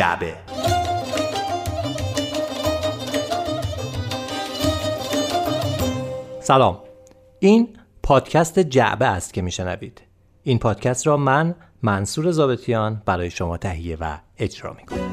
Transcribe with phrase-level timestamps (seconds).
[0.00, 0.34] جعبه.
[6.40, 6.78] سلام.
[7.38, 7.68] این
[8.02, 10.02] پادکست جعبه است که میشنوید.
[10.42, 15.10] این پادکست را من منصور زابتیان برای شما تهیه و اجرا می‌کنم.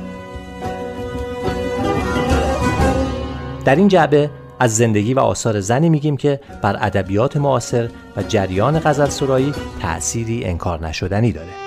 [3.65, 4.29] در این جعبه
[4.59, 10.45] از زندگی و آثار زنی میگیم که بر ادبیات معاصر و جریان غزل سرایی تأثیری
[10.45, 11.66] انکار نشدنی داره.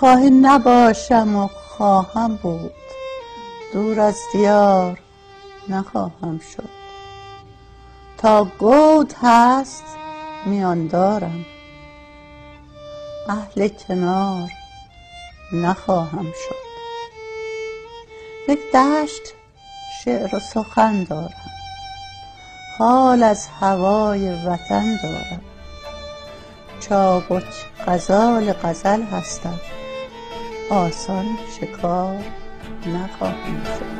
[0.00, 2.72] خواهی نباشم و خواهم بود.
[3.72, 4.98] دور از دیار
[5.68, 6.68] نخواهم شد.
[8.18, 9.84] تا گود هست
[10.46, 11.44] میان دارم.
[13.28, 14.50] اهل کنار
[15.52, 16.66] نخواهم شد.
[18.48, 19.22] یک دشت
[20.04, 21.50] شعر و سخن دارم.
[22.78, 25.40] حال از هوای وطن دارم.
[26.80, 29.60] چابک غزال غزل هستم.
[30.70, 31.26] آسان
[31.60, 32.16] شکار
[32.86, 33.96] نخواهم شد.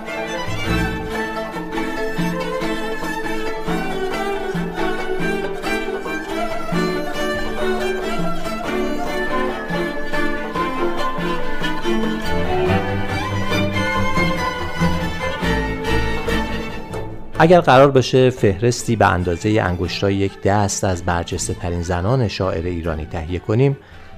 [17.39, 23.07] اگر قرار باشه فهرستی به اندازه انگشتای یک دست از برجسته ترین زنان شاعر ایرانی
[23.07, 23.77] تهیه کنیم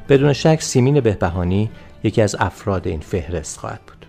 [0.08, 1.70] بدون شک سیمین بهبهانی
[2.02, 4.06] یکی از افراد این فهرست خواهد بود.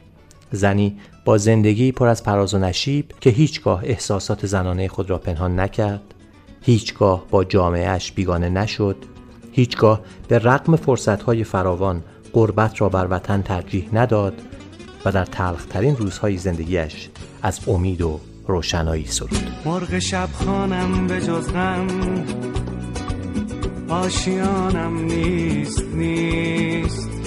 [0.52, 5.60] زنی با زندگی پر از پراز و نشیب که هیچگاه احساسات زنانه خود را پنهان
[5.60, 6.02] نکرد
[6.62, 8.96] هیچگاه با جامعهش بیگانه نشد
[9.52, 14.34] هیچگاه به رقم فرصتهای فراوان قربت را بر وطن ترجیح نداد
[15.06, 17.10] و در تلخترین روزهای زندگیش
[17.42, 19.52] از امید و روشنایی سرود.
[19.66, 21.50] مرغ شب خانم به جز
[23.90, 27.19] آشیانم نیست نیست.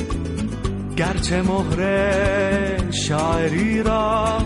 [0.97, 4.39] گرچه مهر شاعری را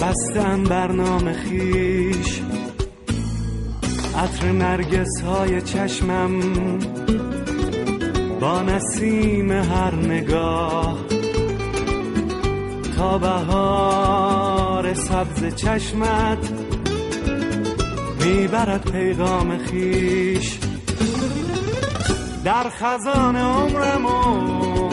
[0.00, 2.40] بستم برنامه خیش
[4.16, 6.40] عطر نرگس های چشمم
[8.40, 10.98] با نسیم هر نگاه.
[12.96, 16.52] تا بهار سبز چشمت
[18.24, 20.59] می‌برد پیغام خیش.
[22.44, 24.90] در خزان عمرم و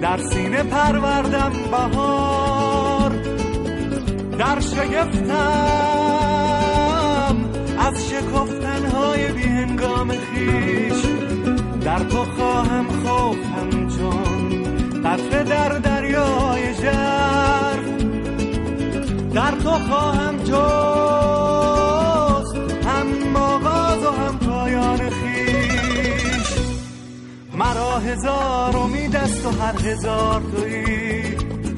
[0.00, 3.10] در سینه پروردم بهار
[4.38, 5.36] در شگفتم
[7.78, 11.02] از شکفتنهای بی هنگام خیش
[11.84, 14.62] در تو خواهم خوف همچون
[15.04, 17.84] قطره در دریای جرف
[19.34, 21.51] در تو خواهم جست
[28.04, 31.22] هزار امید است و هر هزار تویی.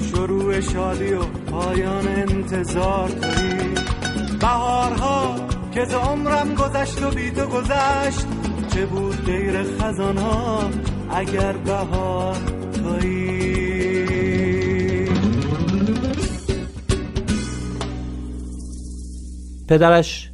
[0.00, 3.74] شروع شادی و پایان انتظار تویی.
[4.40, 5.36] بهارها
[5.74, 8.26] که ز عمرم گذشت و بی تو گذشت
[8.74, 10.70] چه بود غیر خزان ها
[11.10, 12.36] اگر بهار
[19.68, 20.30] پدرش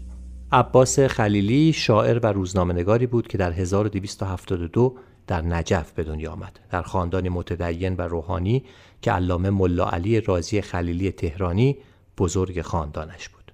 [0.52, 4.96] عباس خلیلی شاعر و روزنامه‌نگاری بود که در 1272
[5.30, 8.64] در نجف به دنیا آمد در خاندانی متدین و روحانی
[9.02, 11.78] که علامه ملا علی رازی خلیلی تهرانی
[12.18, 13.52] بزرگ خاندانش بود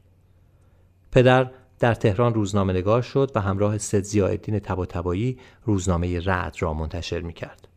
[1.13, 7.21] پدر در تهران روزنامه نگار شد و همراه سید زیاءالدین طباطبایی روزنامه رعد را منتشر
[7.21, 7.69] می کرد.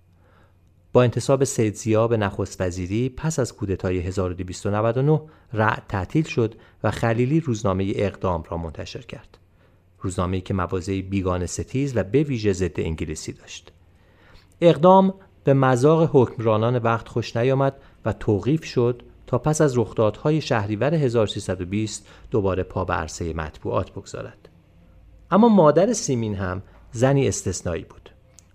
[0.93, 5.21] با انتصاب سید زیا به نخست وزیری پس از کودتای 1299
[5.53, 9.37] رعد تعطیل شد و خلیلی روزنامه اقدام را منتشر کرد.
[9.99, 13.71] روزنامه‌ای که موازه بیگان ستیز و به ویژه ضد انگلیسی داشت.
[14.61, 17.75] اقدام به مذاق حکمرانان وقت خوش نیامد
[18.05, 24.49] و توقیف شد تا پس از رخدادهای شهریور 1320 دوباره پا به عرصه مطبوعات بگذارد.
[25.31, 26.61] اما مادر سیمین هم
[26.91, 28.09] زنی استثنایی بود.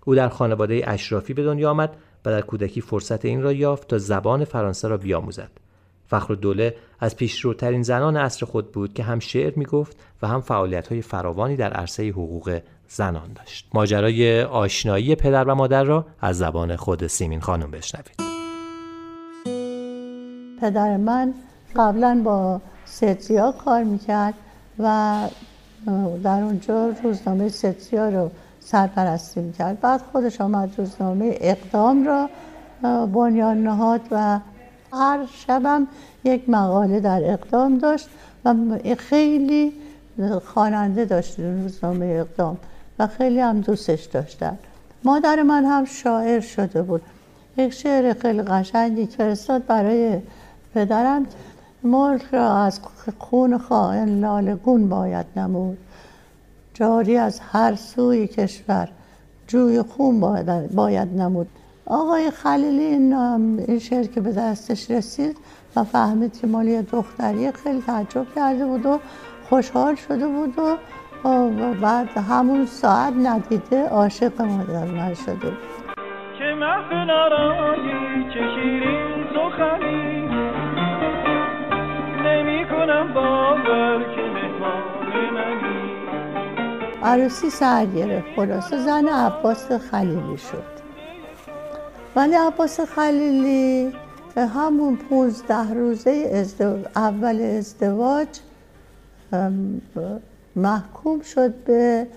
[0.05, 3.97] او در خانواده اشرافی به دنیا آمد و در کودکی فرصت این را یافت تا
[3.97, 5.51] زبان فرانسه را بیاموزد.
[6.07, 10.41] فخر دوله از پیشروترین زنان عصر خود بود که هم شعر می گفت و هم
[10.41, 12.59] فعالیت های فراوانی در عرصه حقوق
[12.89, 13.67] زنان داشت.
[13.73, 18.15] ماجرای آشنایی پدر و مادر را از زبان خود سیمین خانم بشنوید.
[20.61, 21.33] پدر من
[21.75, 24.33] قبلا با ستیا کار می‌کرد
[24.79, 25.17] و
[26.23, 32.29] در اونجا روزنامه ستیا رو سرپرستی می‌کرد بعد خودش آمد روزنامه اقدام را
[33.05, 34.39] بنیان نهاد و
[34.93, 35.87] هر شبم
[36.23, 38.09] یک مقاله در اقدام داشت
[38.45, 38.55] و
[38.97, 39.73] خیلی
[40.45, 42.57] خواننده داشت روزنامه اقدام
[42.99, 44.57] و خیلی هم دوستش داشتن.
[45.03, 47.01] مادر من هم شاعر شده بود.
[47.57, 50.19] یک شعر خیلی قشنگی فرستاد برای
[50.75, 51.25] پدرم.
[51.83, 52.79] ملک را از
[53.19, 55.77] خون خائن لالگون باید نمود.
[56.73, 58.89] جاری از هر سوی کشور
[59.47, 61.47] جوی خون باید, باید نمود.
[61.85, 65.37] آقای خلیلی این شعر که به دستش رسید
[65.75, 68.99] و فهمید که مالی دختریه خیلی تعجب کرده بود و
[69.49, 70.77] خوشحال شده بود و
[71.81, 75.51] بعد همون ساعت ندیده عاشق مادر من شده.
[76.37, 80.21] که محفل آرایی چه شیرین سخنی.
[82.25, 85.95] نمی کنم باور که مهمان منی.
[87.03, 88.27] عروسی سر گرفت.
[88.35, 90.75] خلاصه زن عباس خلیلی شد.
[92.15, 93.91] ولی عباس خلیلی
[94.37, 96.45] همون پونزده روزه
[96.95, 98.27] اول ازدواج
[100.55, 102.07] محکوم شد به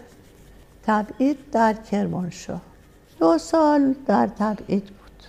[0.82, 2.60] تبعید در کرمانشاه.
[3.18, 5.26] دو سال در تبعید بود.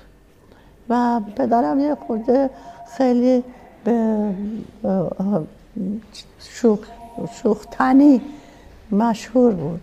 [0.90, 2.50] و پدرم یه خورده
[2.98, 3.44] خیلی
[3.84, 4.30] به
[6.40, 6.80] شوخ
[7.44, 8.22] شوختنی
[8.92, 9.82] مشهور بود.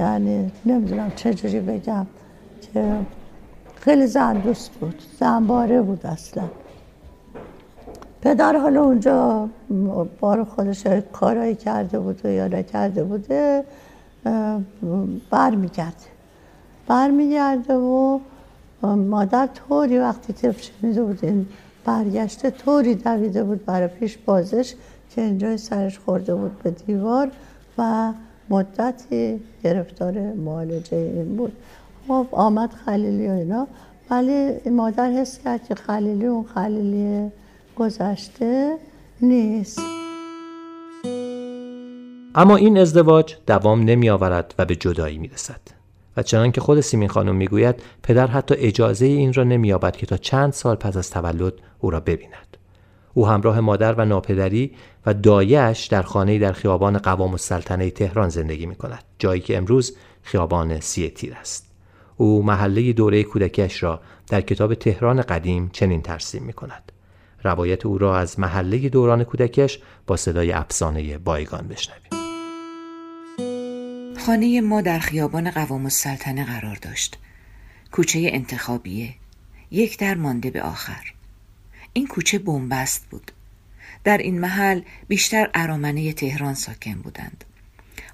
[0.00, 2.06] یعنی نمی‌دونم چجوری بگم
[2.72, 2.96] که
[3.76, 6.44] خیلی زن دوست بود زنباره بود اصلا.
[8.22, 9.48] پدر حالا اونجا
[10.20, 13.64] بار خودش کارایی کرده بوده یا نکرده بوده
[15.30, 16.06] برمیگرده
[16.86, 18.18] برمیگرده و
[18.82, 21.46] مادر طوری وقتی طفل شنیده بود این
[21.84, 24.74] برگشته طوری دویده بود برای پیش بازش
[25.10, 27.30] که اینجا سرش خورده بود به دیوار
[27.78, 28.12] و
[28.50, 31.52] مدتی گرفتار معالجه این بود.
[32.08, 33.66] خب آمد خلیلی و اینا.
[34.10, 37.30] ولی مادر حس کرد که خلیلی اون خلیلی
[37.76, 38.76] گذشته
[39.20, 39.80] نیست.
[42.34, 45.60] اما این ازدواج دوام نمی آورد و به جدایی می رسد.
[46.16, 50.16] و چنان که خود سیمین خانم می‌گوید پدر حتی اجازه این را نمییابد که تا
[50.16, 52.56] چند سال پس از تولد او را ببیند.
[53.14, 54.72] او همراه مادر و ناپدری
[55.06, 59.96] و دایش در خانه در خیابان قوام السلطنه تهران زندگی می کند جایی که امروز
[60.22, 61.66] خیابان سی تیر است.
[62.16, 66.85] او محله دوره کودکیش را در کتاب تهران قدیم چنین ترسیم می کند
[67.42, 72.26] روایت او را از محله دوران کودکش با صدای افسانه بایگان بشنویم.
[74.26, 77.18] خانه ما در خیابان قوام السلطنه قرار داشت.
[77.92, 79.14] کوچه انتخابیه.
[79.70, 81.12] یک در مانده به آخر.
[81.92, 83.32] این کوچه بنبست بود.
[84.04, 87.44] در این محل بیشتر ارامنه تهران ساکن بودند.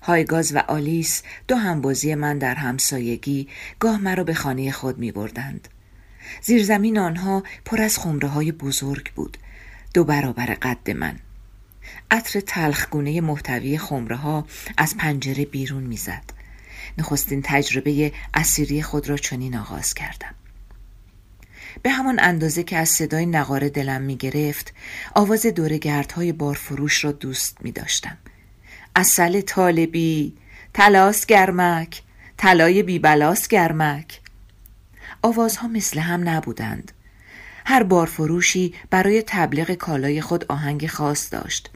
[0.02, 3.48] هایگاز و آلیس دو همبازی من در همسایگی
[3.78, 5.68] گاه مرا به خانه خود می بردند.
[6.40, 9.38] زیرزمین آنها پر از خمره های بزرگ بود
[9.94, 11.18] دو برابر قد من.
[12.10, 14.46] عطر تلخگونه محتوی خمره ها
[14.76, 16.24] از پنجره بیرون می‌زد.
[16.98, 20.34] نخستین تجربه اسیری خود را چنین آغاز کردم.
[21.82, 24.74] به همان اندازه که از صدای نقاره دلم می گرفت
[25.14, 28.18] آواز دورگردهای بارفروش را دوست می داشتم
[28.96, 30.34] اصل طالبی
[30.74, 32.02] تلاس گرمک
[32.36, 34.21] طلای بیبلاس گرمک.
[35.22, 36.92] آوازها مثل هم نبودند.
[37.66, 41.70] هر بارفروشی برای تبلیغ کالای خود آهنگ خاص داشت.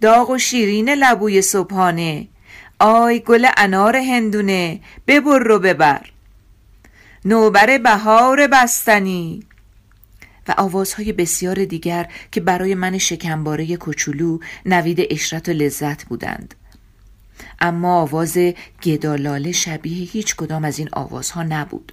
[0.00, 2.28] داغ و شیرین لبوی صبحانه.
[2.78, 6.10] آی گل انار هندونه ببر رو ببر.
[7.24, 9.42] نوبر بهار بستنی.
[10.48, 16.54] و آوازهای بسیار دیگر که برای من شکمباره کوچولو نوید اشرت و لذت بودند.
[17.60, 18.38] اما آواز
[18.82, 21.92] گدالاله شبیه هیچ کدام از این آوازها نبود.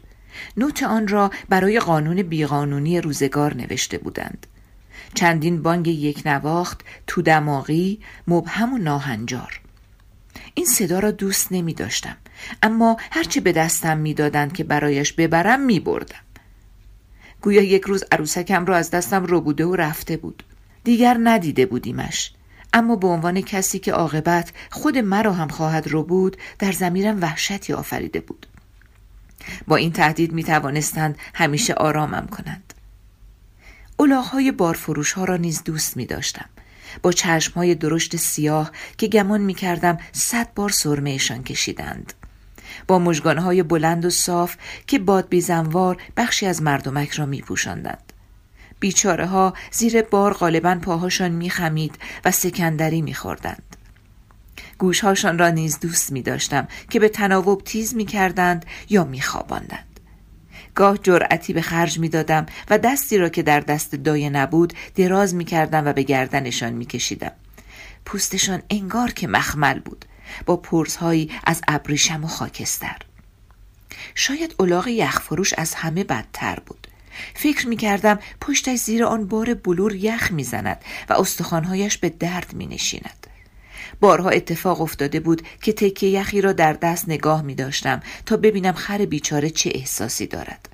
[0.58, 4.48] نوت آن را برای قانون بیقانونی روزگار نوشته بودند.
[5.14, 9.62] چندین بانگ یک نواخت تو دماغی مبهم و ناهنجار.
[10.54, 12.18] این صدا را دوست نمی داشتم
[12.64, 16.16] اما هرچه به دستم می‌دادند که برایش ببرم می بردم.
[17.42, 20.44] گویا یک روز عروسکم را از دستم رو بوده و رفته بود.
[20.84, 22.34] دیگر ندیده بودیمش.
[22.74, 27.74] اما به عنوان کسی که عاقبت خود مرا هم خواهد رو بود در زمیرم وحشتی
[27.74, 28.48] آفریده بود.
[29.68, 32.74] با این تهدید می توانستند همیشه آرامم کنند
[34.00, 36.50] الاغهای بارفروش ها را نیز دوست می داشتم
[37.02, 42.14] با چشم های درشت سیاه که گمان می کردم صد بار سرمهشان کشیدند
[42.88, 44.56] با مجگانهای بلند و صاف
[44.88, 48.14] که باد بیزنوار بخشی از مردمک را می پوشندند.
[48.80, 53.75] بیچاره ها زیر بار غالبا پاهاشان می خمید و سکندری می خوردند.
[54.78, 60.00] گوشهاشان را نیز دوست می داشتم که به تناوب تیز می کردند یا می خواباندند.
[60.76, 65.36] گاه جرأتی به خرج می دادم و دستی را که در دست دایه نبود دراز
[65.36, 67.32] می کردم و به گردنشان می کشیدم.
[68.06, 70.06] پوستشان انگار که مخمل بود
[70.46, 72.98] با پرزهایی از ابریشم و خاکستر
[74.16, 76.88] شاید الاغ یخفروش از همه بدتر بود
[77.34, 82.54] فکر می کردم پشتش زیر آن بار بلور یخ می زند و استخوانهایش به درد
[82.54, 83.28] می نشیند.
[84.00, 88.74] بارها اتفاق افتاده بود که تکه یخی را در دست نگاه می داشتم تا ببینم
[88.74, 90.70] خر بیچاره چه احساسی دارد.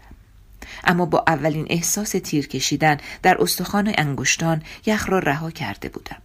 [0.83, 6.21] اما با اولین احساس تیر کشیدن در استخوان انگشتان یخ را رها کرده بودم.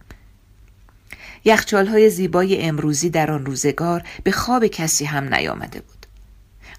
[1.71, 5.97] های زیبای امروزی در آن روزگار به خواب کسی هم نیامده بود.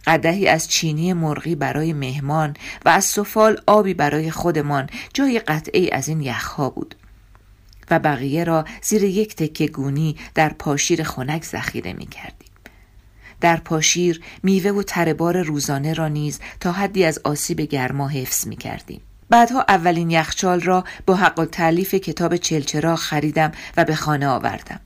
[0.07, 6.09] قدهی از چینی مرغی برای مهمان و از سفال آبی برای خودمان جای قطعی از
[6.09, 6.95] این یخها بود
[7.91, 12.49] و بقیه را زیر یک تکه گونی در پاشیر خنک ذخیره می کردیم.
[13.41, 18.57] در پاشیر میوه و تربار روزانه را نیز تا حدی از آسیب گرما حفظ می
[18.57, 19.01] کردیم.
[19.31, 24.81] بعدها اولین یخچال را با حق و تعلیف کتاب چلچرا خریدم و به خانه آوردم.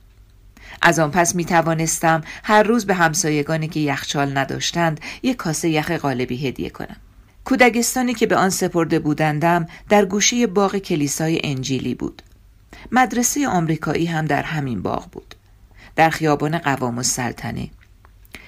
[0.81, 5.91] از آن پس می توانستم هر روز به همسایگانی که یخچال نداشتند یک کاسه یخ
[5.91, 6.97] غالبی هدیه کنم.
[7.45, 12.21] کودکستانی که به آن سپرده بودندم در گوشه باغ کلیسای انجیلی بود.
[12.91, 15.35] مدرسه آمریکایی هم در همین باغ بود.
[15.95, 17.69] در خیابان قوام السلطنه.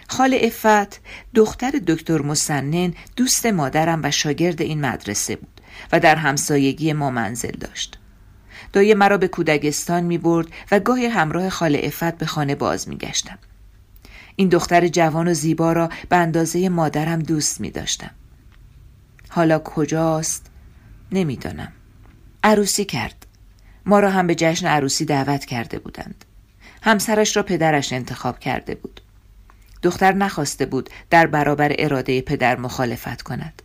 [0.08, 1.02] خال افت
[1.36, 7.52] دختر دکتر مسنن دوست مادرم و شاگرد این مدرسه بود و در همسایگی ما منزل
[7.52, 8.00] داشت.
[8.74, 12.98] دایه مرا به کودکستان می برد و گاهی همراه خاله افت به خانه باز می
[12.98, 13.38] گشتم.
[14.36, 18.12] این دختر جوان و زیبا را به اندازه مادرم دوست می داشتم.
[19.30, 20.46] حالا کجاست؟
[21.12, 21.72] نمی‌دانم.
[22.44, 23.25] عروسی کرد.
[23.86, 26.26] ما را هم به جشن عروسی دعوت کرده بودند.
[26.82, 29.02] همسرش را پدرش انتخاب کرده بود.
[29.82, 33.62] دختر نخواسته بود در برابر اراده پدر مخالفت کند.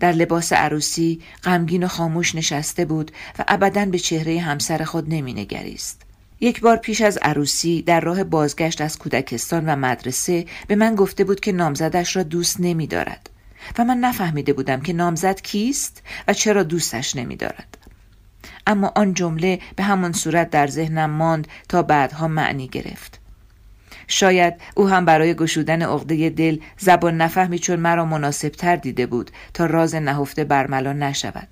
[0.00, 6.02] در لباس عروسی غمگین و خاموش نشسته بود و ابدا به چهره همسر خود نمینگریست.
[6.40, 11.24] یک بار پیش از عروسی در راه بازگشت از کودکستان و مدرسه به من گفته
[11.24, 13.30] بود که نامزدش را دوست نمی دارد
[13.78, 17.77] و من نفهمیده بودم که نامزد کیست و چرا دوستش نمی دارد.
[18.68, 23.20] اما آن جمله به همان صورت در ذهنم ماند تا بعدها معنی گرفت.
[24.08, 29.30] شاید او هم برای گشودن عقده دل زبان نفهمی چون مرا مناسب تر دیده بود
[29.54, 31.48] تا راز نهفته برملا نشود.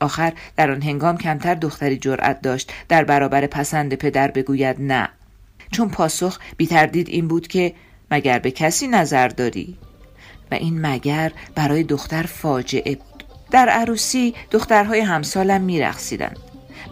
[0.00, 5.08] آخر در آن هنگام کمتر دختری جرأت داشت در برابر پسند پدر بگوید نه.
[5.70, 7.74] چون پاسخ بی تردید این بود که
[8.10, 9.78] مگر به کسی نظر داری؟
[10.50, 13.24] و این مگر برای دختر فاجعه بود.
[13.50, 16.38] در عروسی دخترهای همسالم میرقصیدند.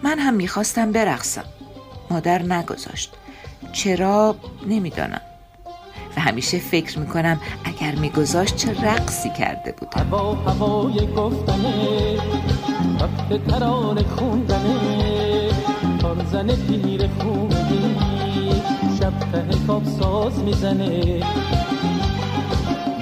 [0.05, 1.45] من هم می‌خواستم برقصم.
[2.11, 3.13] مادر نگذاشت.
[3.73, 5.21] چرا؟ نمی‌دانم.
[6.17, 12.17] و همیشه فکر می‌کنم اگر میگذاشت چه رقصی کرده بود هوا هوای گفتنه
[13.01, 15.49] وقت تران خوندنه.
[16.01, 17.97] تارزن پیر خوندی
[19.01, 20.89] شب ته ساز می‌زنه.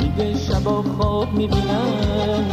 [0.00, 2.50] میگه شبا خواب می‌بینم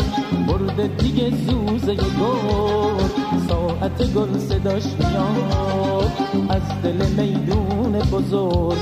[0.48, 3.19] برده دیگه زوزه گل
[3.50, 6.12] ساعت گل صداش میاد.
[6.50, 8.78] از دل میدون بزرگ.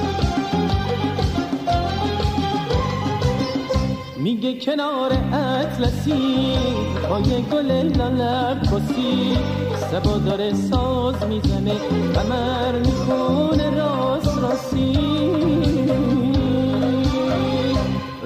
[4.17, 6.57] میگه کنار اطلسی
[7.09, 9.37] پای گل لالر کسی.
[9.91, 11.73] سبا داره ساز می‌زنه
[12.15, 15.66] قمر می‌خونه راست راستی.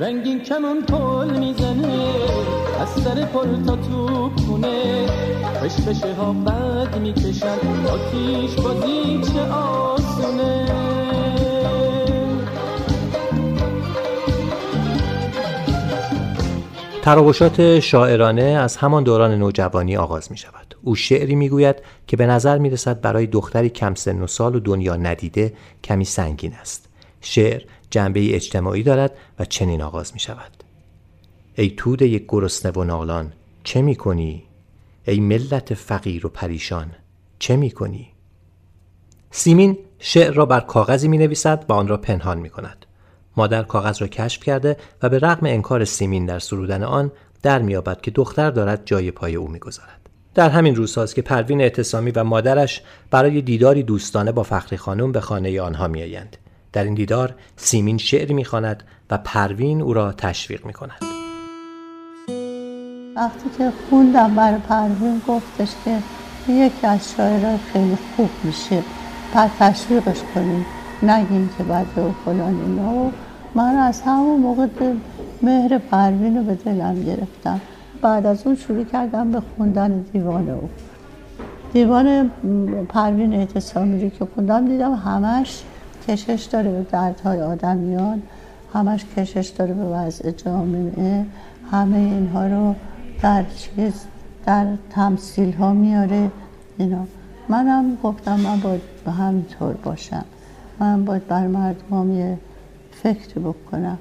[0.02, 2.10] رنگین کمون پل می‌زنه
[2.80, 5.06] از سر پل تا تو کنه
[5.60, 7.58] پشه ها بد می‌کشن
[7.90, 10.66] آتیش بازی چه آسونه
[17.02, 20.76] تراوشات شاعرانه از همان دوران نوجوانی آغاز می شود.
[20.84, 21.76] او شعری می گوید
[22.08, 25.54] که به نظر می رسد برای دختری کم سن و سال و دنیا ندیده
[25.84, 26.90] کمی سنگین است.
[27.22, 30.64] شعر جنبه اجتماعی دارد و چنین آغاز می شود
[31.56, 33.34] ای توده یک گرسنه و نالان
[33.64, 34.44] چه می کنی؟
[35.08, 36.92] ای ملت فقیر و پریشان
[37.40, 38.08] چه می کنی؟
[39.32, 42.86] سیمین شعر را بر کاغذی می نویسد و آن را پنهان می کند.
[43.38, 48.02] مادر کاغذ را کشف کرده و به رغم انکار سیمین در سرودن آن در میابد
[48.02, 52.82] که دختر دارد جای پای او می‌گذارد در همین روزهاست که پروین اعتصامی و مادرش
[53.12, 56.38] برای دیداری دوستانه با فخری خانم به خانه آنها میآیند
[56.74, 61.02] در این دیدار سیمین شعری می‌خواند و پروین او را تشویق می‌کند.
[63.16, 65.98] وقتی که خوندم برای پروین گفتش که
[66.52, 68.84] یکی از شاعرهای خیلی خوب میشه
[69.36, 70.66] بعد تشویقش کنیم.
[71.04, 72.94] نگین که بعد و فلان اینا.
[72.94, 73.12] و
[73.56, 74.68] من از همون موقع
[75.42, 77.62] مهر پروین رو به دلم گرفتم.
[78.02, 80.70] بعد از اون شروع کردم به خوندن دیوان او.
[81.74, 82.32] دیوان
[82.90, 85.64] پروین اعتصامی رو که خوندم دیدم همش
[86.08, 88.22] کشش داره به دردهای آدمیان
[88.74, 91.26] همش کشش داره به وضع جامعه.
[91.72, 92.76] همه اینها رو
[93.22, 93.94] در چیز
[94.46, 96.32] در تمثیل ها میاره
[96.78, 97.06] اینا.
[97.50, 100.26] منم گفتم من باید به همینطور باشم.
[100.80, 102.38] من باید بر مردم یه
[102.92, 103.98] فکر بکنم.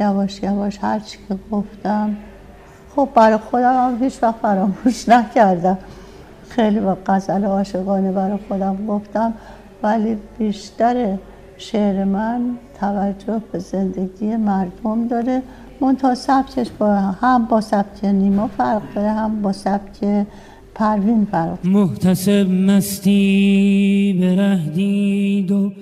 [0.00, 2.16] یواش یواش هر چی که گفتم
[2.96, 5.78] خب برای خودم هم هیچ وقت فراموش نکردم.
[6.48, 9.34] خیلی با غزل عاشقانه برای خودم گفتم
[9.82, 11.16] ولی بیشتر
[11.58, 15.42] شعر من توجه به زندگی مردم داره.
[15.80, 20.26] منتها سبکش با هم با سبک نیما فرق داره هم با سبک
[20.74, 25.72] پروین فرق محتسب مستی برهدید و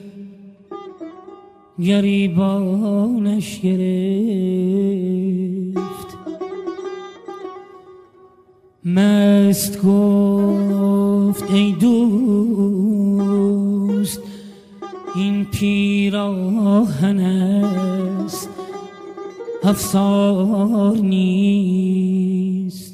[1.82, 3.84] گریبانش گرفت.
[8.84, 12.53] مست گفت ای دوست
[15.16, 18.48] این پیراهن است
[19.62, 22.93] افسار نیست.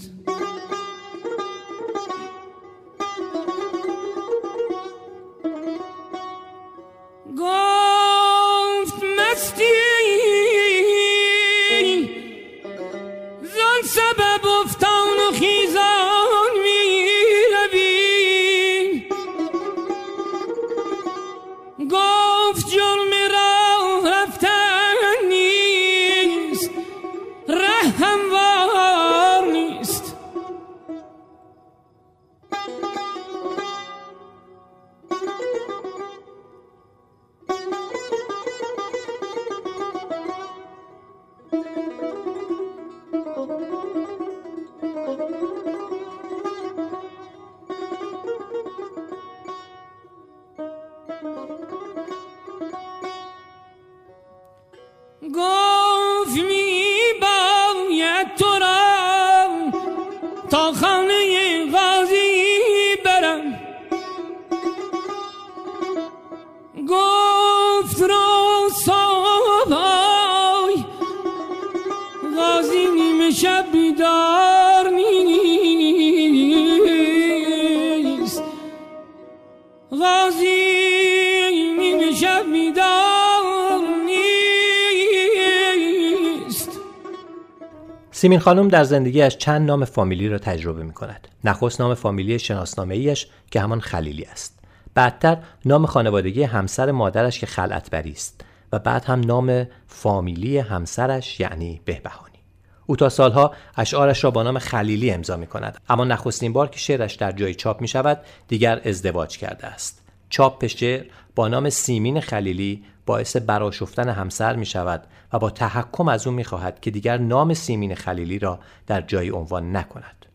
[88.21, 91.29] سیمین خانم در زندگیش چند نام فامیلی را تجربه می کند.
[91.45, 94.59] نخست نام فامیلی شناسنامه ایش که همان خلیلی است.
[94.95, 101.81] بعدتر نام خانوادگی همسر مادرش که خلعتبری است و بعد هم نام فامیلی همسرش یعنی
[101.85, 102.39] بهبهانی.
[102.87, 106.79] او تا سالها اشعارش را با نام خلیلی امضا می کند اما نخستین بار که
[106.79, 110.03] شعرش در جایی چاپ می شود دیگر ازدواج کرده است.
[110.31, 111.05] چاپ شعر
[111.35, 116.45] با نام سیمین خلیلی باعث براشفتن همسر می شود و با تحکم از او می
[116.45, 120.27] خواهد که دیگر نام سیمین خلیلی را در جای عنوان نکند.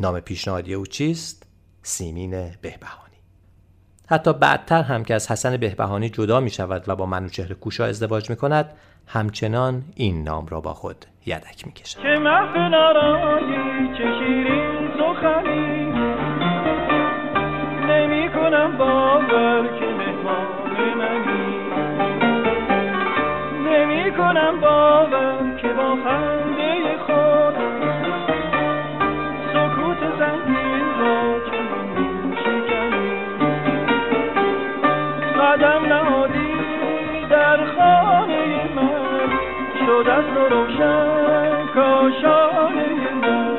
[0.00, 1.46] نام پیشنهادی او چیست؟
[1.82, 2.30] سیمین
[2.62, 3.16] بهبهانی.
[4.06, 8.30] حتی بعدتر هم که از حسن بهبهانی جدا می شود و با منوچهر کوشا ازدواج
[8.30, 8.72] می کند
[9.06, 11.98] همچنان این نام را با خود یدک می کشد.
[11.98, 12.08] که
[17.88, 20.09] نمی کنم باور که
[24.50, 27.54] کنم باور که با خنده خود
[29.52, 33.12] سکوت زنگین را که من شکنی.
[35.40, 36.54] قدم نهادی
[37.30, 39.30] در خانه من
[39.86, 43.58] شد از روشن کاشانه من.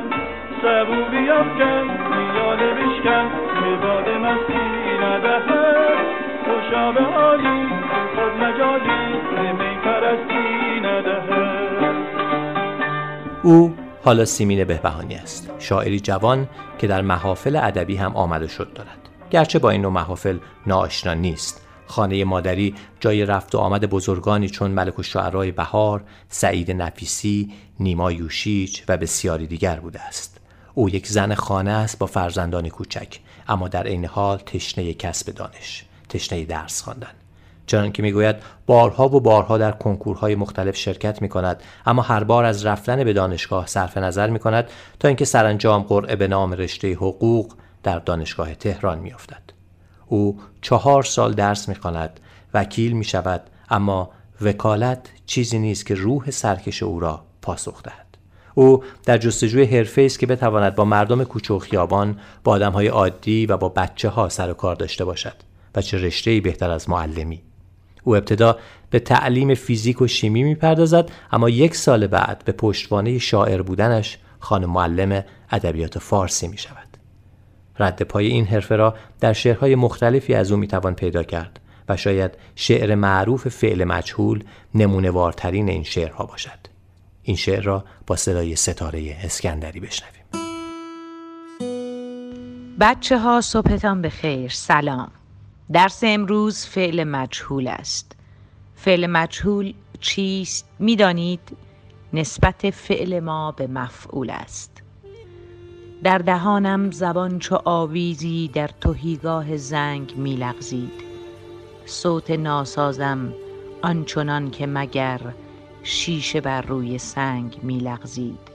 [0.61, 5.51] صبوری افکن میاله بشکن که باد مستی ندهد
[6.45, 7.67] خوشا به حالی
[8.15, 8.90] خود مجالی
[13.43, 15.49] او حالا سیمین بهبهانی است.
[15.59, 16.49] شاعری جوان
[16.79, 19.09] که در محافل ادبی هم آمده شد دارد.
[19.31, 21.61] گرچه با این نوع محافل ناآشنا نیست.
[21.87, 28.11] خانه مادری جای رفت و آمد بزرگانی چون ملک و شعرهای بهار، سعید نفیسی، نیما
[28.11, 30.39] یوشیچ و بسیاری دیگر بوده است.
[30.73, 35.85] او یک زن خانه است با فرزندانی کوچک اما در عین حال تشنه کسب دانش
[36.09, 37.20] تشنه درس خواندن.
[37.71, 42.45] چنان که می‌گوید بارها و بارها در کنکورهای مختلف شرکت می کند اما هر بار
[42.45, 44.67] از رفتن به دانشگاه صرف نظر می کند
[44.99, 47.53] تا اینکه سرانجام قرعه به نام رشته حقوق
[47.83, 49.41] در دانشگاه تهران می افتد.
[50.07, 52.19] او چهار سال درس می کند
[52.53, 54.09] وکیل می شود اما
[54.41, 58.17] وکالت چیزی نیست که روح سرکش او را پاسخ دهد.
[58.55, 63.45] او در جستجوی حرفه است که بتواند با مردم کوچه و خیابان با های عادی
[63.45, 65.35] و با بچه ها سر و کار داشته باشد
[65.75, 67.41] و چه رشته بهتر از معلمی
[68.03, 68.57] او ابتدا
[68.89, 74.69] به تعلیم فیزیک و شیمی می‌پردازد اما یک سال بعد به پشتوانه شاعر بودنش خانم
[74.69, 76.97] معلم ادبیات فارسی می شود.
[77.79, 81.59] رد پای این حرفه را در شعرهای مختلفی از او می‌توان پیدا کرد
[81.89, 84.43] و شاید شعر معروف فعل مجهول
[84.75, 86.59] نمونوارترین این شعرها باشد.
[87.23, 90.21] این شعر را با صدای ستاره اسکندری بشنویم.
[92.79, 95.11] بچه ها صبحتان به خیر سلام
[95.73, 98.15] درس امروز فعل مجهول است.
[98.75, 101.57] فعل مجهول چیست؟ می‌دانید؟
[102.13, 104.81] نسبت فعل ما به مفعول است.
[106.03, 111.03] در دهانم زبان چو آویزی در توهیگاه زنگ میلغزید.
[111.85, 113.33] صوت ناسازم
[113.81, 115.19] آنچنان که مگر
[115.83, 118.51] شیشه بر روی سنگ میلغزید.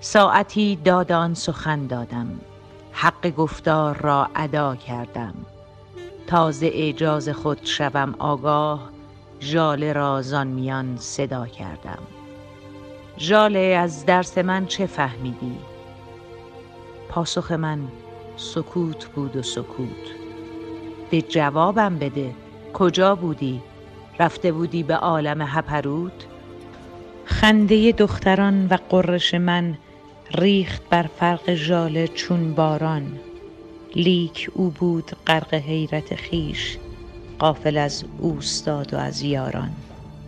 [0.00, 2.40] ساعتی دادان سخن دادم.
[2.92, 5.34] حق گفتار را ادا کردم.
[6.26, 8.90] تازه اعجاز خود شوم آگاه
[9.40, 11.98] ژاله را زان میان صدا کردم.
[13.18, 15.56] ژاله از درس من چه فهمیدی؟
[17.08, 17.88] پاسخ من
[18.36, 20.06] سکوت بود و سکوت.
[21.10, 22.34] به جوابم بده
[22.72, 23.62] کجا بودی؟
[24.18, 26.26] رفته بودی به عالم هپروت؟
[27.24, 29.78] خنده دختران و قرش من
[30.34, 33.18] ریخت بر فرق ژاله چون باران.
[33.96, 36.78] لیک او بود غرق حیرت خیش
[37.38, 39.70] قافل از اوستاد و از یاران.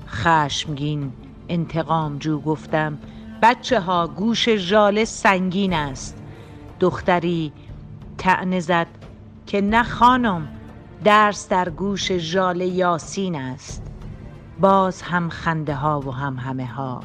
[0.09, 1.12] خشمگین
[1.49, 2.99] انتقام جو گفتم
[3.43, 6.23] بچه ها گوش ژاله سنگین است.
[6.81, 7.53] دختری
[8.19, 8.87] تعنه زد
[9.47, 10.49] که نه خانم
[11.05, 13.83] درس در گوش ژاله یاسین است.
[14.61, 17.01] باز هم خنده ها و هم همه ها.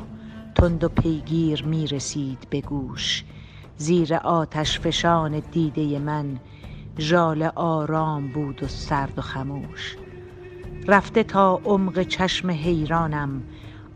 [0.58, 3.24] تند و پیگیر می رسید به گوش.
[3.78, 6.39] زیر آتش فشان دیده من
[7.00, 9.98] ژال آرام بود و سرد و خموش.
[10.88, 13.43] رفته تا عمق چشم حیرانم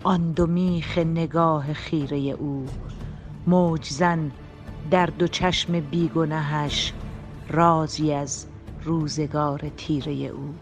[0.04, 2.66] آن دو میخ نگاه خیره او.
[3.48, 4.32] موج زن
[4.92, 6.94] در دو چشم بیگنهش
[7.50, 8.48] رازی از
[8.84, 10.54] روزگار تیره او.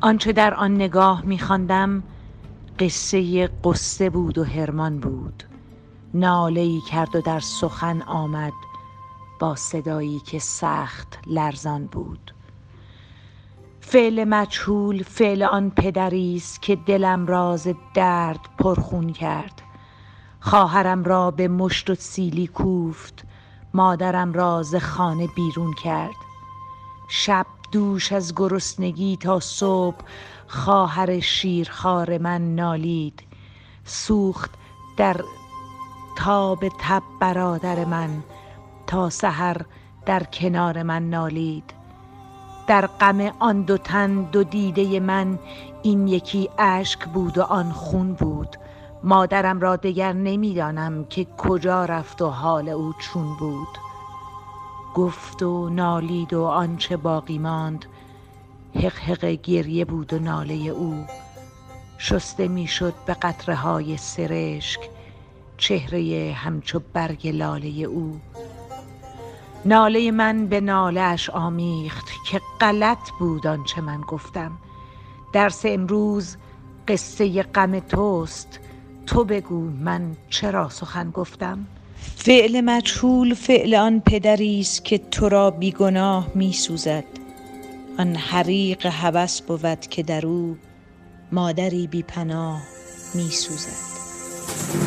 [0.00, 2.02] آنچه در آن نگاه میخواندم
[2.78, 5.42] قصه قصه بود و هرمان بود.
[6.14, 8.52] ناله ای کرد و در سخن آمد
[9.40, 12.34] با صدایی که سخت لرزان بود.
[13.80, 19.62] فعل مجهول فعل آن پدری است که دلم راز درد پرخون کرد.
[20.40, 23.24] خواهرم را به مشت و سیلی کوفت
[23.74, 26.16] مادرم را ز خانه بیرون کرد.
[27.08, 30.04] شب دوش از گرسنگی تا صبح
[30.48, 33.22] خواهر شیرخوار من نالید
[33.84, 34.50] سوخت
[34.96, 35.16] در
[36.16, 38.10] تاب تب برادر من
[38.86, 39.56] تا سحر
[40.06, 41.74] در کنار من نالید.
[42.66, 45.38] در غم آن دو تن دو دیده من
[45.82, 48.56] این یکی اشک بود و آن خون بود.
[49.02, 53.78] مادرم را دگر نمی‌دانم که کجا رفت و حال او چون بود.
[54.94, 57.86] گفت و نالید و آنچه باقی ماند
[58.76, 61.04] حق گریه بود و ناله او.
[61.98, 64.80] شسته می‌شد به قطره های سرشک
[65.56, 68.20] چهره همچو برگ لاله او.
[69.64, 74.52] ناله من به ناله اش آمیخت که غلط بود آنچه من گفتم.
[75.32, 76.36] درس امروز
[76.88, 78.60] قصه غم توست.
[79.06, 81.66] تو بگو من چرا سخن گفتم؟
[82.16, 86.52] فعل مجهول فعل آن پدری است که تو را بیگناه می
[87.98, 90.56] آن حریق هوس بود که در او
[91.32, 92.62] مادری بی پناه
[93.14, 94.85] می سوزد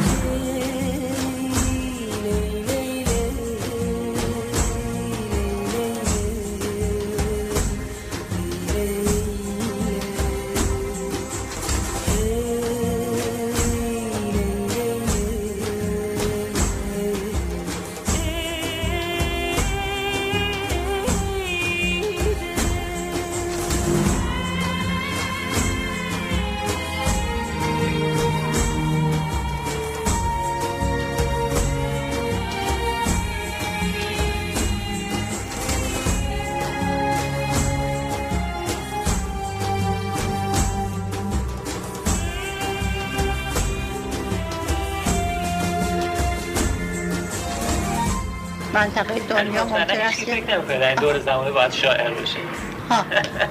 [49.43, 52.39] دنیا ممکن است که در این دور زمانه باید شاعر باشه.
[52.89, 53.05] ها.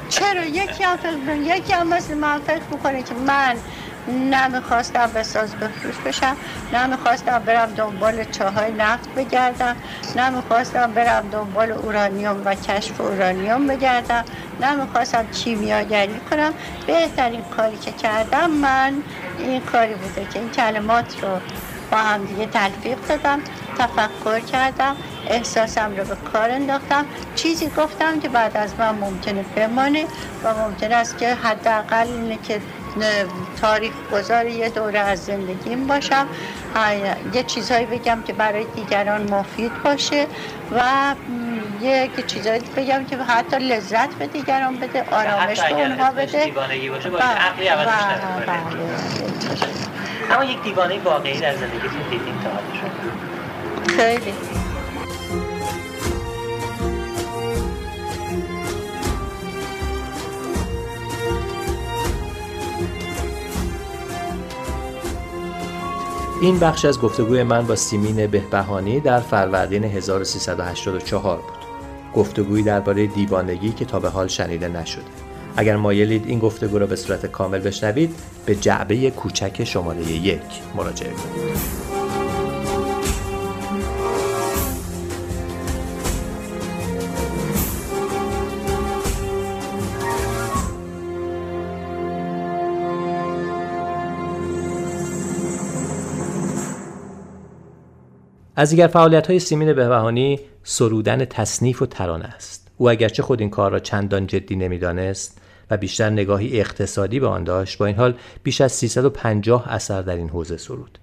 [0.09, 3.57] چرا؟ یکی هم فکر یکی هم مثل من فکر می‌کنه که من
[4.09, 6.37] نه می‌خواستم به ساز بفروش بشم
[6.73, 9.77] نه می‌خواستم برم دنبال چاهای نفت بگردم
[10.17, 14.25] نه می‌خواستم برم دنبال اورانیوم و کشف اورانیوم بگردم
[14.61, 16.53] نه می‌خواستم کیمیاگری کنم.
[16.87, 18.95] بهترین کاری که کردم من
[19.39, 21.29] این کاری بوده که این کلمات رو
[21.91, 23.41] با هم دیگه تلفیق دادم
[23.79, 24.97] تفکر کردم
[25.29, 27.07] احساسم رو به کار انداختم.
[27.35, 30.05] چیزی گفتم که بعد از من ممکنه بمانه
[30.45, 32.61] و ممکن است که حداقل اینه که
[33.61, 36.27] تاریخ گذار یه دوره از زندگیم باشم.
[37.35, 40.27] یه چیزهایی بگم که برای دیگران مفید باشه
[40.73, 41.15] و
[41.81, 46.53] یک چیزایی بگم که حتی لذت به دیگران بده آرامش به اونها بده.
[46.91, 47.89] باشه باشه عقلی عوضش
[50.31, 52.51] اما یک دیوانه واقعی در زندگیتون دیدین تا
[53.97, 54.33] خیلی
[66.41, 71.59] این بخش از گفتگوی من با سیمین بهبهانی در فروردین 1384 بود.
[72.15, 75.28] گفتگویی درباره دیوانگی که تا به حال شنیده نشده.
[75.57, 78.15] اگر مایلید این گفتگو را به صورت کامل بشنوید
[78.47, 80.41] به جعبه کوچک شماره یک
[80.77, 81.89] مراجعه کنید.
[98.59, 103.51] از دیگر فعالیت های سیمین بهبهانی سرودن تصنیف و ترانه است او اگرچه خود این
[103.51, 108.15] کار را چندان جدی نمی‌دانست و بیشتر نگاهی اقتصادی به آن داشت با این حال
[108.43, 110.99] بیش از 350 اثر در این حوزه سرود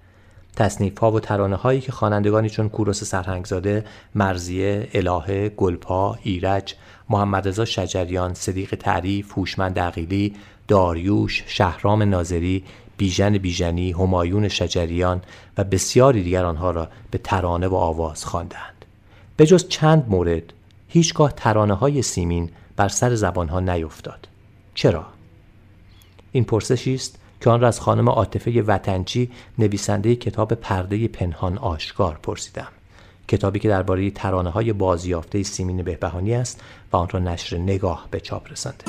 [0.55, 3.85] تصنیف ها و ترانه هایی که خوانندگانی چون کوروس سرهنگزاده،
[4.15, 6.75] مرزیه، الهه، گلپا، ایرج،
[7.09, 10.35] محمد رضا شجریان، صدیق تعریف، هوشمند عقیلی،
[10.67, 12.63] داریوش، شهرام ناظری،
[12.97, 15.21] بیژن بیژنی، همایون شجریان
[15.57, 18.85] و بسیاری دیگر آنها را به ترانه و آواز خواندند.
[19.37, 20.53] به جز چند مورد
[20.95, 24.27] هیچگاه ترانه های سیمین بر سر زبانها نیفتاد.
[24.73, 25.05] چرا؟
[26.31, 32.19] این پرسشی است که آن را از خانم عاطفه وطنچی نویسنده کتاب پرده پنهان آشکار
[32.23, 32.67] پرسیدم.
[33.27, 36.61] کتابی که درباره ترانه های بازیافته سیمین بهبهانی است
[36.93, 38.85] و آن را نشر نگاه به چاپ رسانده.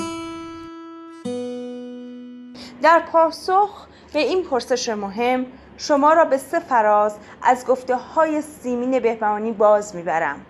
[2.81, 5.45] در پاسخ به این پرسش مهم
[5.77, 10.45] شما را به سه فراز از گفته های سیمین بهبهانی باز می‌برم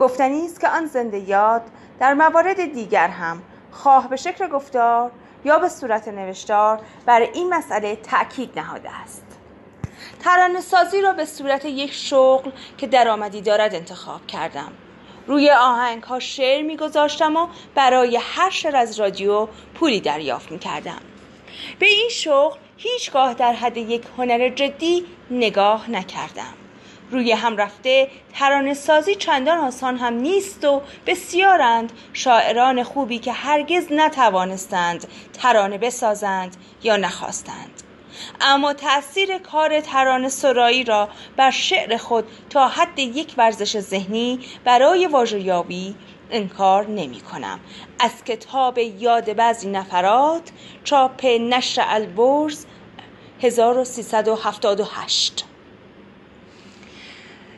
[0.00, 1.62] گفتنی است که آن زنده یاد
[2.00, 5.10] در موارد دیگر هم خواه به شکل گفتار
[5.44, 9.24] یا به صورت نوشتار بر این مسئله تأکید نهاده است.
[10.20, 14.72] ترانه سازی را به صورت یک شغل که درآمدی دارد انتخاب کردم.
[15.26, 21.00] روی آهنگ ها شعر میگذاشتم و برای هر شعر از رادیو پولی دریافت می کردم.
[21.78, 26.54] به این شغل هیچگاه در حد یک هنر جدی نگاه نکردم.
[27.10, 33.86] روی هم رفته ترانه سازی چندان آسان هم نیست و بسیارند شاعران خوبی که هرگز
[33.90, 37.82] نتوانستند ترانه بسازند یا نخواستند.
[38.40, 45.06] اما تأثیر کار ترانه سرایی را بر شعر خود تا حد یک ورزش ذهنی برای
[45.06, 45.94] واژه‌یابی
[46.30, 47.60] انکار نمی کنم
[47.98, 50.42] از کتاب یاد بعضی نفرات
[50.84, 52.66] چاپ نشر البرز
[53.42, 55.49] 1378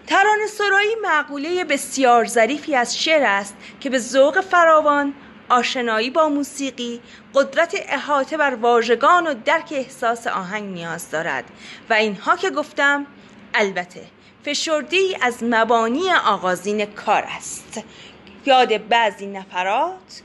[0.06, 5.14] ترانه سرایی معقوله بسیار ظریفی از شعر است که به ذوق فراوان
[5.48, 7.00] آشنایی با موسیقی
[7.34, 11.44] قدرت احاطه بر واژگان و درک احساس آهنگ نیاز دارد.
[11.90, 13.06] و اینها که گفتم
[13.54, 14.02] البته
[14.44, 17.82] فشردی از مبانی آغازین کار است.
[18.46, 20.22] یاد بعضی نفرات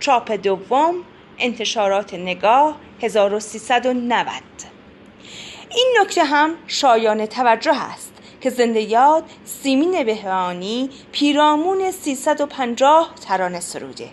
[0.00, 0.94] چاپ دوم
[1.38, 4.26] انتشارات نگاه 1390
[5.70, 8.11] این نکته هم شایان توجه است.
[8.42, 14.08] که زنده یاد سیمین بهرانی پیرامون 350 ترانه سروده.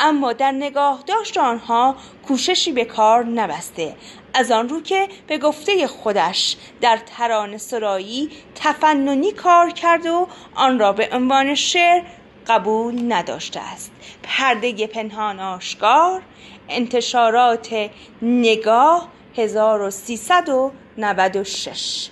[0.00, 1.96] اما در نگاه داشت آنها
[2.28, 3.96] کوششی به کار نبسته.
[4.34, 10.78] از آن رو که به گفته خودش در ترانه سرایی تفننی کار کرد و آن
[10.78, 12.02] را به عنوان شعر
[12.46, 13.92] قبول نداشته است.
[14.22, 16.22] پرده پنهان آشکار
[16.68, 17.90] انتشارات
[18.22, 22.10] نگاه 1396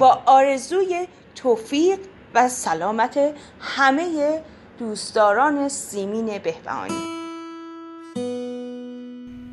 [0.00, 1.98] با آرزوی توفیق
[2.34, 3.18] و سلامت
[3.60, 4.40] همه
[4.78, 6.94] دوستداران سیمین بهبهانی.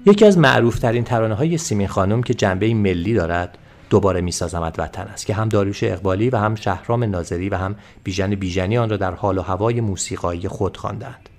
[0.06, 3.58] یکی از معروفترین ترانه های سیمین خانم که جنبه ملی دارد
[3.90, 8.36] دوباره میسازمت وطن است که هم داریوش اقبالی و هم شهرام ناظری و هم بیژن
[8.36, 11.30] بیژنی آن را در حال و هوای موسیقایی خود خواندند.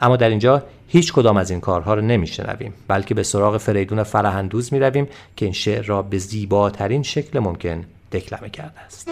[0.00, 4.72] اما در اینجا هیچ کدام از این کارها رو نمیشنویم بلکه به سراغ فریدون فرهندوز
[4.72, 7.84] می رویم که این شعر را به زیباترین شکل ممکن
[8.16, 9.08] دکلمه کرده است.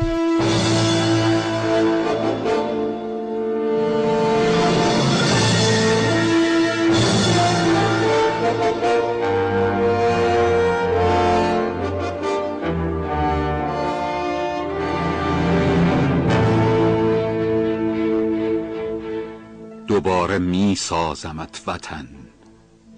[19.86, 22.08] دوباره می سازمت وطن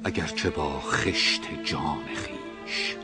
[0.05, 2.97] اگرچه با خشت جان خیش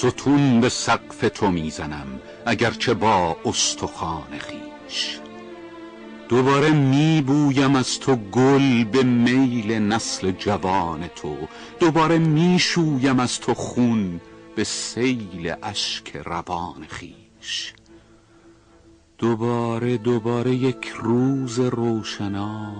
[0.00, 2.06] ستون به سقف تو می‌زنم
[2.46, 5.18] اگرچه با استخوان خیش
[6.28, 11.36] دوباره میبویم از تو گل به میل نسل جوان تو
[11.80, 14.20] دوباره می‌شویم از تو خون
[14.56, 17.74] به سیل اشک روان خیش
[19.18, 22.72] دوباره دوباره یک روز روشنا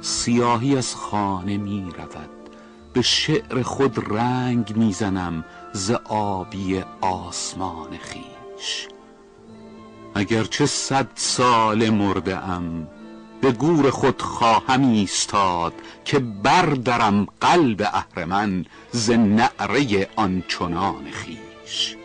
[0.00, 2.30] سیاهی از خانه می رود
[2.92, 8.88] به شعر خود رنگ می‌زنم ز آبی آسمان خیش.
[10.14, 12.88] اگرچه صد سال مرده ام
[13.40, 15.72] به گور خود خواهم ایستاد
[16.04, 21.96] که بردرم قلب اهرمن ز نعره آنچنان خیش.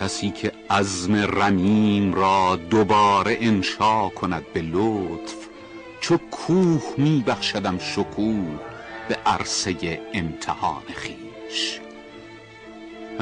[0.00, 5.34] کسی که عزم رمیم را دوباره انشا کند به لطف
[6.00, 8.60] چو کوه می بخشدم شکوه
[9.08, 11.81] به عرصه امتحان خیش.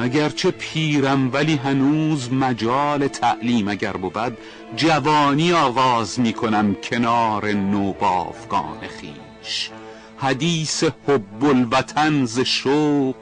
[0.01, 4.37] اگرچه پیرم ولی هنوز مجال تعلیم اگر بود
[4.75, 9.69] جوانی آغاز می کنم کنار نوبافگان خیش.
[10.17, 13.15] حدیث حب الوطن ز شوق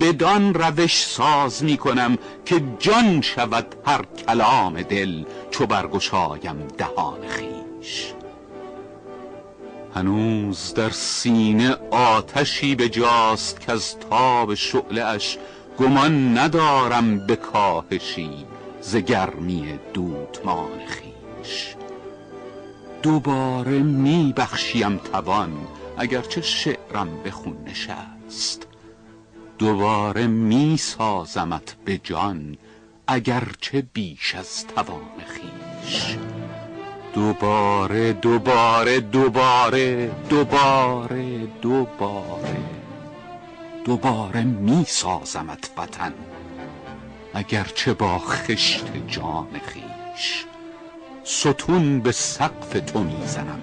[0.00, 8.12] بدان روش ساز می کنم که جان شود هر کلام دل چو برگشایم دهان خیش.
[9.94, 15.38] هنوز در سینه آتشی به جاست که از تاب شعله اش
[15.78, 18.30] گمان ندارم به کاهشی
[18.80, 21.74] ز گرمی دودمان خیش
[23.02, 25.52] دوباره می بخشیم توان
[25.98, 28.66] اگرچه شعرم به خون نشست.
[29.58, 32.56] دوباره می سازمت به جان
[33.06, 36.16] اگرچه بیش از توان خیش
[37.14, 42.75] دوباره دوباره دوباره دوباره دوباره.
[43.86, 46.12] دوباره می سازمت وطن.
[47.34, 50.44] اگرچه با خشت جان خیش
[51.24, 53.60] ستون به سقف تو می‌زنم.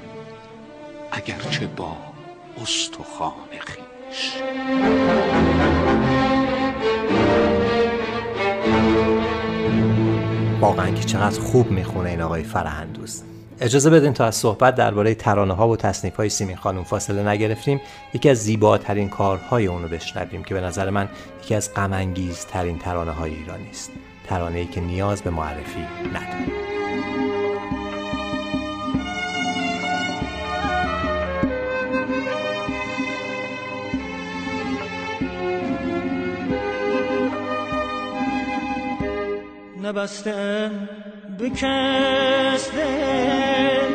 [1.12, 1.98] اگرچه با
[2.62, 4.34] استخوان خیش.
[10.62, 15.54] واقعا که چقدر خوب می‌خونه این آقای فرهندوست اجازه بدین تا از صحبت درباره ترانه
[15.54, 17.82] ها و تصنیف های سیمین خانم فاصله نگرفتیم
[18.14, 21.10] یکی از زیباترین کارهای اونو بشنویم که به نظر من
[21.44, 22.14] یکی از غم
[22.52, 23.92] ترین ترانه های ایرانی است.
[24.28, 25.80] ترانه ای که نیاز به معرفی
[26.14, 26.74] نداره
[39.84, 40.70] نبسته
[41.38, 43.94] به کس دل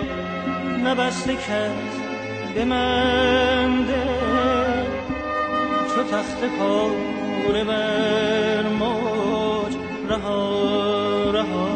[0.87, 1.94] نبسته کس
[2.55, 2.70] دل
[5.94, 9.77] چو تخت پاره بر موج
[10.09, 11.68] رها رها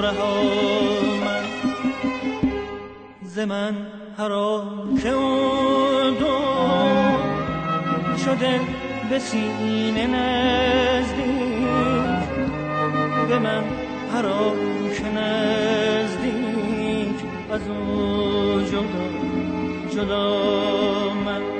[0.00, 0.42] رها.
[1.24, 1.44] من
[3.22, 3.74] ز من
[4.18, 6.38] حرام که اون دو
[8.24, 8.60] شده
[9.10, 11.24] به سینه نزدیک.
[13.28, 13.83] به من
[14.94, 17.16] که نزدیک
[17.50, 19.06] از او جدا
[19.90, 21.53] جدا من.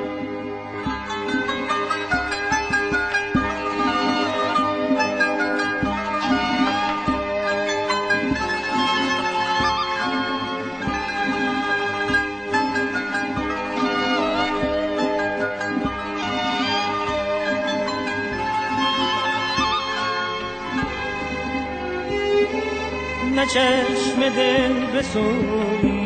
[23.46, 26.04] چشم دل بسوی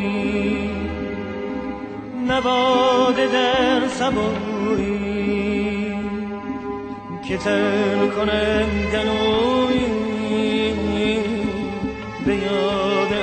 [2.26, 4.98] نواده در سبوی
[7.28, 9.86] که تر کنم گلوی
[12.26, 13.18] به یاد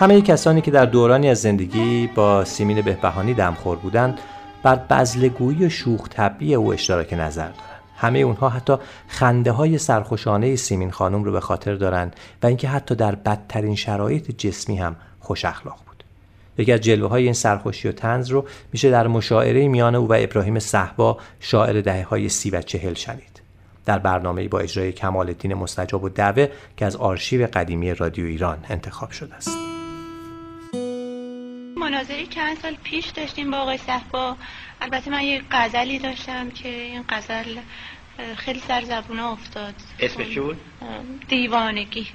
[0.00, 4.20] همه کسانی که در دورانی از زندگی با سیمین بهبهانی دمخور بودند
[4.62, 7.67] بر بزلگویی و شوخ طبعی او اشتراک نظر دارند
[8.00, 8.76] همه اونها حتی
[9.08, 12.10] خنده های سرخوشانه سیمین خانم رو به خاطر دارن
[12.42, 16.04] و اینکه حتی در بدترین شرایط جسمی هم خوش اخلاق بود.
[16.58, 20.16] یکی از جلوه های این سرخوشی و تنز رو میشه در مشاعره میان او و
[20.18, 23.42] ابراهیم صحبا شاعر دهه های سی و چهل شنید.
[23.86, 28.58] در برنامه با اجرای کمال الدین مستجاب و دعوه که از آرشیو قدیمی رادیو ایران
[28.68, 29.77] انتخاب شده است.
[31.78, 34.36] مناظری چند سال پیش داشتیم با آقای صحبا
[34.80, 37.58] البته من یه غزلی داشتم که این غزل
[38.36, 39.74] خیلی سر زبونه افتاد.
[40.00, 40.60] اسمش چی بود؟
[41.28, 42.06] دیوانگی.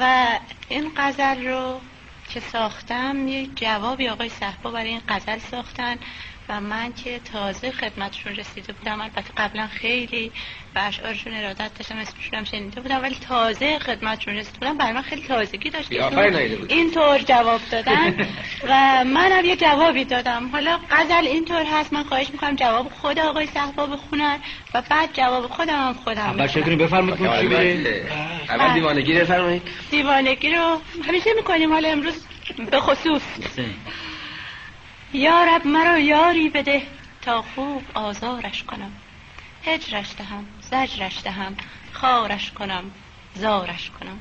[0.00, 0.26] و
[0.68, 1.80] این غزل رو
[2.28, 5.98] که ساختم یه جوابی آقای صحبا برای این غزل ساختن.
[6.48, 10.32] و من که تازه خدمتشون رسیده بودم البته قبلا خیلی
[10.74, 15.02] به اشعارشون ارادت داشتم اسمشون هم شنیده بودم ولی تازه خدمتشون رسیده بودم برای من
[15.02, 15.92] خیلی تازگی داشت
[16.68, 18.14] اینطور جواب دادن
[18.68, 20.48] و منم یه جوابی دادم.
[20.48, 24.38] حالا غزل اینطور هست من خواهش می‌کنم جواب خود آقای صحبا بخونن
[24.74, 27.24] و بعد جواب خودم هم خودم اول شکری بفرمایید چی
[28.48, 28.74] اول بله.
[28.74, 29.62] دیوانگی رو بفرمایید.
[29.90, 32.26] دیوانگی رو همیشه می‌کنیم حالا امروز
[32.70, 33.22] به خصوص.
[35.12, 36.82] یارب مرا یاری بده
[37.22, 38.92] تا خوب آزارش کنم.
[39.64, 41.56] هجرش دهم زجرش دهم
[41.92, 42.84] خارش کنم
[43.34, 44.20] زارش کنم.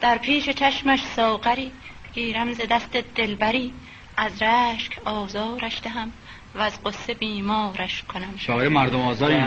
[0.00, 1.72] در پیش چشمش ساغری
[2.14, 3.72] گیرم ز دست دلبری.
[4.16, 6.12] از رشک آزارش دهم
[6.54, 8.34] و از قصه بیمارش کنم.
[8.38, 9.42] شاعر مردم آزاری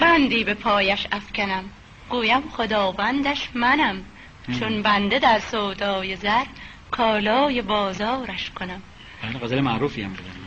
[0.00, 1.64] بندی به پایش افکنم.
[2.08, 4.04] گویم خداوندش منم.
[4.60, 6.44] چون بنده در سودای زر
[6.90, 8.82] کالای بازارش کنم.
[9.42, 10.42] غزل معروفی هم بودن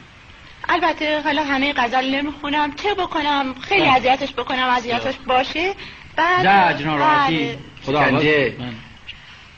[0.69, 2.75] البته حالا همه غزل نمی‌خونم.
[2.75, 3.93] چه بکنم؟ خیلی بله.
[3.93, 5.73] اذیتش بکنم اذیتش باشه.
[6.15, 7.57] بعد زجر ناراحتی بله.
[7.85, 8.21] خدا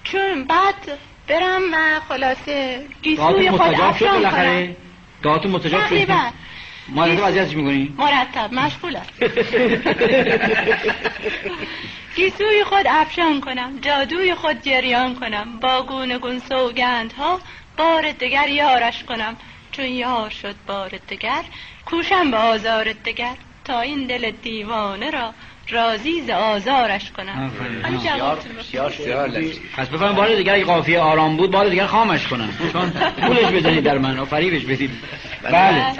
[0.04, 4.76] چون بعد برم و خلاصه گیسوی خود افشان کنم.
[5.24, 6.08] دعاتون متجاب شد؟
[6.96, 9.06] مرتب اذیتش می‌کنی؟ مرتب مشغولم
[12.16, 15.60] گیسوی خود افشان کنم جادوی خود جریان کنم.
[15.62, 17.40] با گونه گون سوگند ها
[17.78, 19.36] بار دگر یارش کنم.
[19.72, 21.44] چون یار شد بار دگر
[21.86, 23.36] کوشم به آزار دگر.
[23.66, 25.34] تا این دل دیوانه را
[25.70, 27.52] رازی ز آزارش کنم.
[29.78, 32.50] پس بفهم بار دیگر اگه قافیه آرام بود بار دیگر خامش کنم.
[32.74, 34.92] چون پولش بزنید در من و فریبش بدید.
[35.44, 35.94] بله.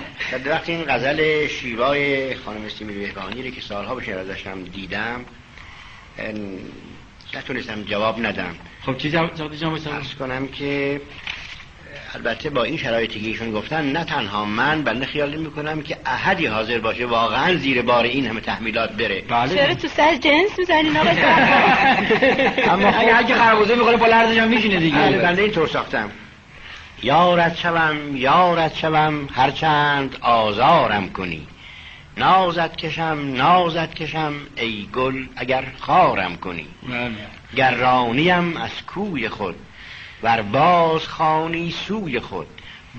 [0.44, 5.26] در وقتی این غزل شیوای خانم سیمی بهبانی رو که سالها بشه ازشم دیدم
[7.34, 8.56] نتونستم جواب ندم.
[8.86, 9.80] خب چی جواب جواب
[10.20, 11.02] کنم که
[12.16, 15.98] البته با این شرایطی که ایشون گفتن نه تنها من بنده خیال نمی کنم که
[16.06, 19.22] احدی حاضر باشه واقعا زیر بار این همه تحمیلات بره.
[19.22, 19.56] بله.
[19.56, 21.10] چرا تو سر جنس می‌زنین آقا
[22.74, 24.98] اما اگه هر کی خربوزه می‌خوره پا لرزش هم میشینه دیگه.
[24.98, 26.12] بله بنده این طور ساختم.
[27.04, 31.48] یارت شوم یارت شوم هرچند آزارم کنی.
[32.18, 36.68] نازت کشم نازت کشم ای گل اگر خارم کنی.
[36.90, 37.12] بله.
[37.56, 39.56] گرانیم از کوی خود.
[40.24, 42.48] ور باز خانی سوی خود.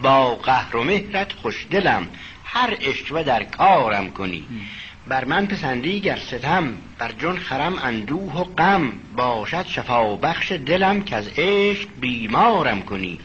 [0.02, 2.08] با قهر و مهرت خوشدلم.
[2.44, 4.44] هر اشتوه در کارم کنی.
[5.08, 6.74] بر من پسندی گر ستم.
[6.98, 8.92] بر جون خرم اندوه و غم.
[9.16, 13.18] باشد شفا بخش دلم که از عشق بیمارم کنی.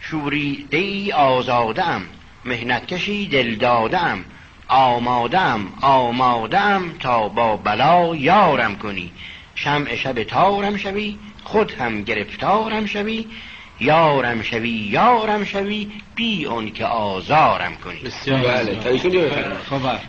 [0.00, 2.02] شوری دی آزاده ام
[2.44, 4.24] مهنت کشی دل داده ام
[4.68, 9.12] آماده ام آماده ام تا با بلا یارم کنی.
[9.54, 11.16] شمع شب تارم شوی
[11.48, 13.26] خود هم گرفتارم شوی
[13.80, 18.00] یارم شوی یارم شوی بی اون که آزارم کنی.
[18.00, 19.30] بسیار بله تا ایشون
[19.70, 20.00] خب بله.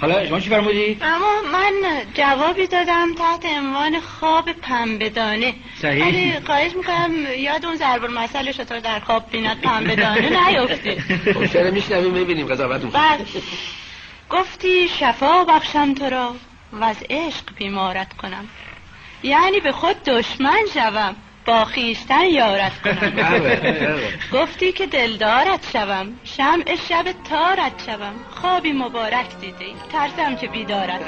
[0.00, 1.72] حالا شما چی فرمودید؟ اما من
[2.14, 5.54] جوابی دادم تحت عنوان خواب پنبهدانه.
[5.82, 6.06] صحیح.
[6.06, 11.00] ولی خواهش می‌کنم یاد اون ضرب المثل شطور در خواب بیند پنبهدانه نیفته.
[11.34, 12.90] خب چرا میشنویم می‌بینیم قضاوتون.
[12.90, 13.24] بله.
[14.30, 16.34] گفتی شفا بخشم تو را
[16.72, 18.48] و از عشق بیمارت کنم.
[19.22, 21.16] یعنی به خود دشمن شوم.
[21.46, 23.12] با خیشتن یارت کنم.
[24.40, 26.06] گفتی که دلدارت شوم.
[26.24, 28.14] شمع شب تارت شوم.
[28.30, 31.00] خوابی مبارک دیده ترسم که بیدارت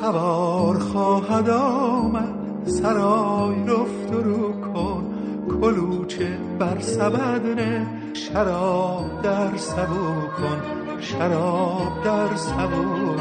[0.00, 2.34] سوار خواهد آمد.
[2.66, 4.93] سرای رفت رو کن.
[5.60, 7.42] کلوچه بر سبد
[8.14, 10.62] شراب در سبو کن
[11.00, 13.16] شراب در سبو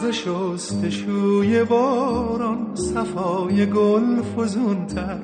[0.00, 5.18] ز شستشوی باران صفای گل فزونتر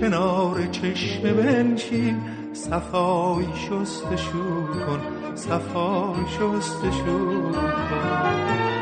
[0.00, 2.16] کنار چشم بنشین
[2.52, 5.00] صفای شستشو کن
[5.34, 8.79] صفای شستشو کن.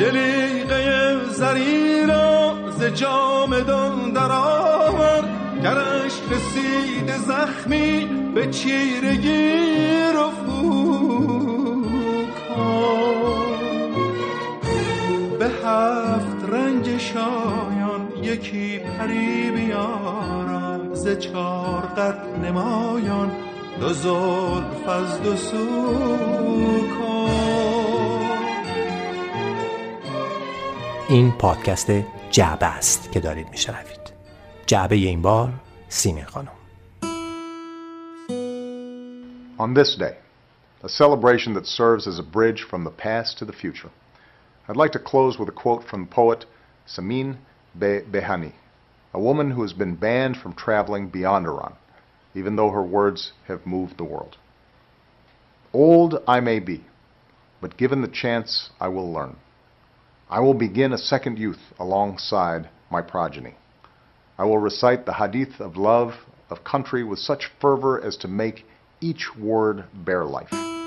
[0.00, 5.24] جلیقه زری را ز جامدان در آور.
[5.62, 9.62] گرش رسید زخمی به چیرگی
[10.14, 10.30] رو
[15.38, 20.41] به هفت رنگ شایان یکی پری بیار.
[21.02, 23.30] ز چار قد نمایان
[23.80, 26.12] دو زلف از دو سو
[31.08, 31.90] این پادکست
[32.30, 34.12] جعبه است که دارید میشنوید
[34.66, 35.52] جعبه این بار
[35.88, 36.52] سیمین خانم
[39.58, 40.16] On this day,
[40.82, 43.90] a celebration that serves as a bridge from the past to the future,
[44.68, 46.46] I'd like to close with a quote from poet
[46.86, 47.36] Samin
[47.78, 48.52] Behani,
[49.14, 51.74] a woman who has been banned from traveling beyond Iran,
[52.34, 54.36] even though her words have moved the world.
[55.72, 56.84] Old I may be,
[57.60, 59.36] but given the chance, I will learn.
[60.28, 63.54] I will begin a second youth alongside my progeny.
[64.38, 66.14] I will recite the hadith of love
[66.48, 68.66] of country with such fervor as to make
[69.00, 70.81] each word bear life.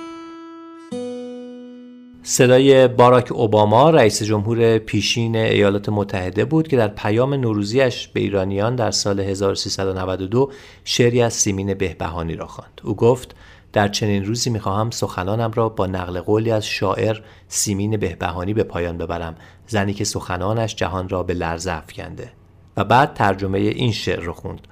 [2.28, 8.76] صدای باراک اوباما رئیس جمهور پیشین ایالات متحده بود که در پیام نوروزیش به ایرانیان
[8.76, 10.52] در سال 1392
[10.84, 12.82] شعری از سیمین بهبهانی را خواند.
[12.84, 13.36] او گفت
[13.74, 18.98] در چنین روزی می‌خواهم سخنانم را با نقل قولی از شاعر سیمین بهبهانی به پایان
[18.98, 19.36] ببرم.
[19.68, 22.32] زنی که سخنانش جهان را به لرزه افکنده.
[22.78, 24.68] و بعد ترجمه این شعر را خوند.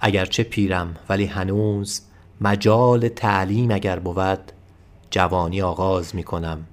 [0.00, 2.00] اگرچه پیرم ولی هنوز
[2.40, 4.52] مجال تعلیم اگر بود
[5.10, 6.66] جوانی آغاز می‌کنم.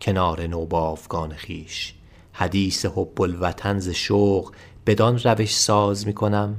[0.00, 1.94] کنار نوبافگان خیش.
[2.32, 4.52] حدیث حب الوطن ز شوق
[4.86, 6.56] بدان روش ساز می‌کنم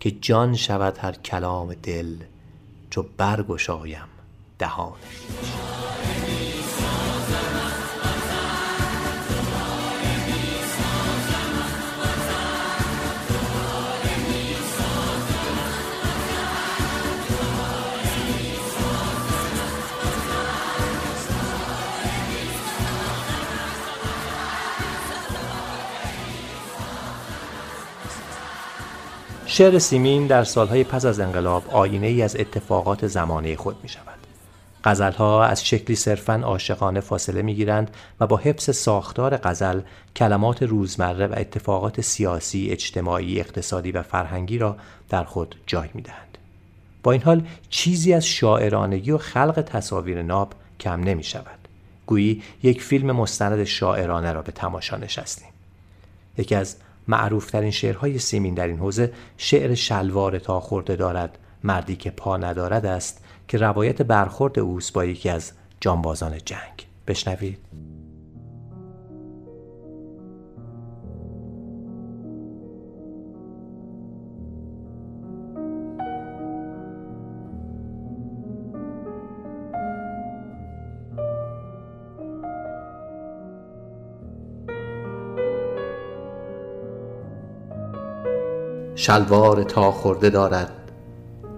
[0.00, 2.16] که جان شود هر کلام دل
[2.90, 4.08] چو برگشایم
[4.58, 4.98] دهان
[29.58, 34.18] شعر سیمین در سالهای پس از انقلاب آینه ای از اتفاقات زمانه خود می شود.
[34.84, 37.90] غزلها از شکلی صرفا عاشقانه فاصله می گیرند
[38.20, 39.80] و با حفظ ساختار غزل
[40.16, 44.76] کلمات روزمره و اتفاقات سیاسی، اجتماعی، اقتصادی و فرهنگی را
[45.08, 46.38] در خود جای می دهند.
[47.02, 51.68] با این حال چیزی از شاعرانگی و خلق تصاویر ناب کم نمی شود.
[52.06, 55.48] گویی یک فیلم مستند شاعرانه را به تماشا نشستیم.
[56.38, 56.76] یکی از
[57.08, 61.38] معروفترین شعرهای سیمین در این حوزه شعر شلوار تا خورده دارد.
[61.64, 66.86] مردی که پا ندارد است که روایت برخورد اوست با یکی از جانبازان جنگ.
[67.06, 67.58] بشنوید.
[89.00, 90.92] شلوار تا خورده دارد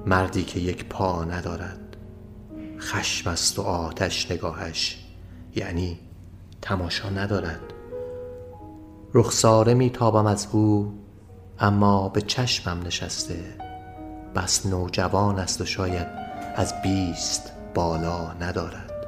[0.06, 1.96] مردی که یک پا ندارد.
[2.80, 5.04] خشم است و آتش نگاهش
[5.56, 5.98] یعنی
[6.62, 7.60] تماشا ندارد.
[9.14, 10.92] رخساره میتابم از او
[11.58, 13.56] اما به چشمم نشسته.
[14.36, 16.06] بس نوجوان است و شاید
[16.56, 19.06] از بیست بالا ندارد.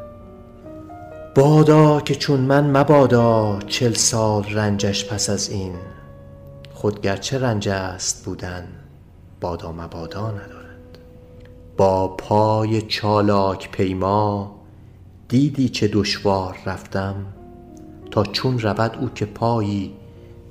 [1.35, 5.75] بادا که چون من مبادا چل سال رنجش پس از این.
[6.83, 8.69] خود گرچه رنج است بودن
[9.41, 10.99] بادا مبادا ندارد.
[11.77, 14.55] با پای چالاک پیما
[15.29, 17.15] دیدی چه دشوار رفتم
[18.11, 19.95] تا چون رود او که پایی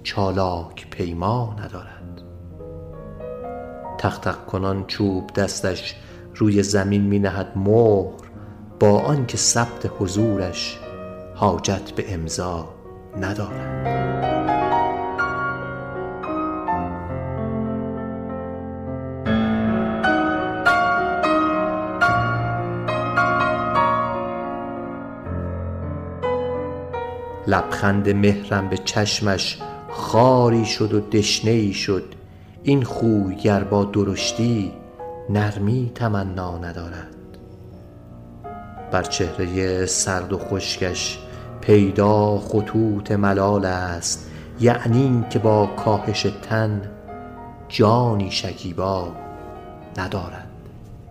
[0.04, 2.22] چالاک پیما ندارد.
[3.98, 5.96] تق کنان چوب دستش
[6.36, 8.28] روی زمین می نهد مهر
[8.80, 10.80] با آنکه ثبت حضورش
[11.36, 12.70] حاجت به امضا
[13.18, 14.31] ندارد.
[27.52, 32.04] لبخند مهرم به چشمش خاری شد و دشنه ای شد.
[32.64, 34.72] این خوی گر با درشتی
[35.30, 37.16] نرمی تمنا ندارد.
[38.92, 41.20] بر چهره سرد و خشکش
[41.62, 44.32] پیدا خطوط ملال است.
[44.60, 46.82] یعنی که با کاهش تن
[47.70, 49.12] جانی شکیبا
[49.98, 50.48] ندارد.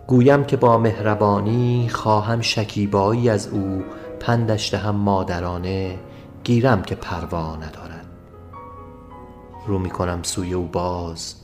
[0.07, 3.83] گویم که با مهربانی خواهم شکیبایی از او.
[4.19, 5.97] پندش دهم مادرانه
[6.43, 8.05] گیرم که پروا ندارد.
[9.67, 11.35] رو می کنم سوی او باز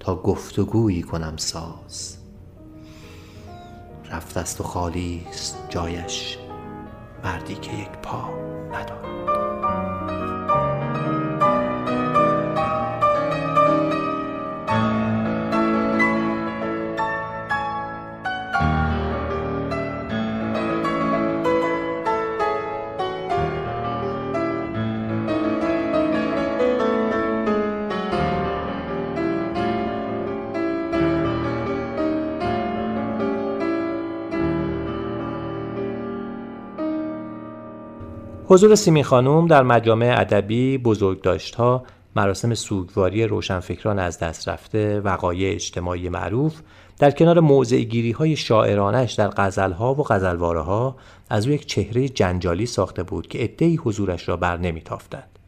[0.00, 2.18] تا گفتگویی کنم ساز.
[4.10, 6.38] رفت است و خالی است جایش
[7.24, 8.30] مردی که یک پا
[8.72, 9.07] ندارد.
[38.50, 41.84] حضور سیمین خانوم در مجامع ادبی بزرگداشتها
[42.16, 46.60] مراسم سوگواری روشنفکران از دست رفته وقایع اجتماعی معروف
[46.98, 47.84] در کنار موضع
[48.18, 50.96] های شاعرانش در غزلها و غزلواره ها
[51.30, 55.38] از او یک چهره جنجالی ساخته بود که عدهای حضورش را بر نمیتافتند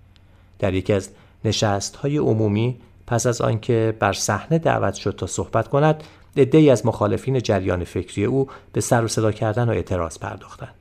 [0.58, 1.10] در یکی از
[1.44, 2.76] نشست های عمومی
[3.06, 6.04] پس از آنکه بر صحنه دعوت شد تا صحبت کند
[6.36, 10.79] عدهای از مخالفین جریان فکری او به سر و صدا کردن و اعتراض پرداختند.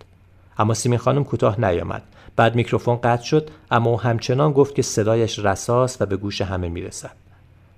[0.59, 2.03] اما سیمین خانم کوتاه نیامد.
[2.35, 6.69] بعد میکروفون قطع شد اما او همچنان گفت که صدایش رساست و به گوش همه
[6.69, 7.11] می‌رسد.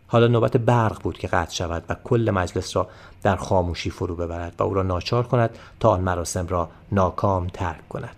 [0.07, 2.87] حالا نوبت برق بود که قطع شود و کل مجلس را
[3.23, 7.89] در خاموشی فرو ببرد و او را ناچار کند تا آن مراسم را ناکام ترک
[7.89, 8.15] کند.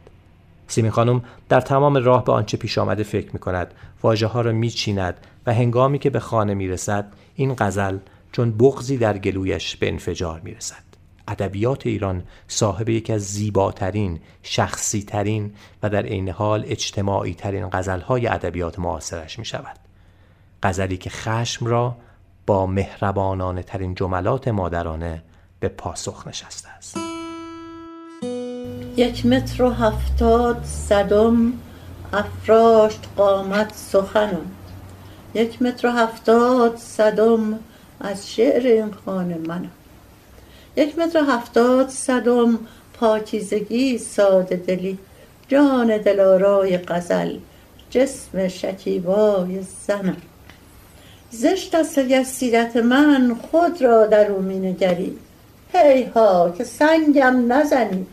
[0.68, 4.52] سیمین خانم در تمام راه به آنچه پیش آمده فکر می کند واژه ها را
[4.52, 7.06] می چیند و هنگامی که به خانه می رسد
[7.36, 7.98] این غزل
[8.32, 10.83] چون بغزی در گلویش به انفجار می رسد
[11.28, 15.54] ادبیات ایران صاحب یکی از زیباترین، شخصیترین
[15.84, 19.78] و در عین حال اجتماعی ترین غزلهای ادبیات معاصرش می شود.
[20.64, 21.96] غزلی که خشم را
[22.46, 25.24] با مهربانانه ترین جملات مادرانه
[25.60, 26.98] به پاسخ نشسته است.
[28.98, 31.54] یک متر و هفتاد صدم
[32.14, 34.52] افراشت قامت سخنم
[35.34, 37.60] یک متر و هفتاد صدم
[38.00, 39.72] از شعر این خانه منم
[40.76, 42.60] یک متر هفتاد صدم
[42.94, 44.98] پاکیزگی ساده دلی
[45.48, 47.38] جان دلارای قزل
[47.90, 50.18] جسم شکیبای زنم
[51.32, 55.18] زشت اگر سیرت من خود را در او مینگری
[55.74, 58.06] هی ها که سنگم نزنی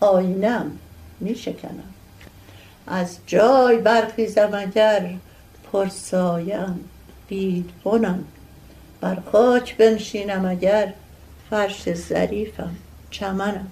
[0.00, 0.72] آینم
[1.20, 1.94] میشکنم
[2.86, 5.10] از جای برخیزم اگر
[5.72, 6.88] پرسایم
[7.84, 8.24] بونم
[9.00, 10.92] بر خاک بنشینم اگر
[11.50, 12.70] فرش ظریفم
[13.10, 13.66] چمنم.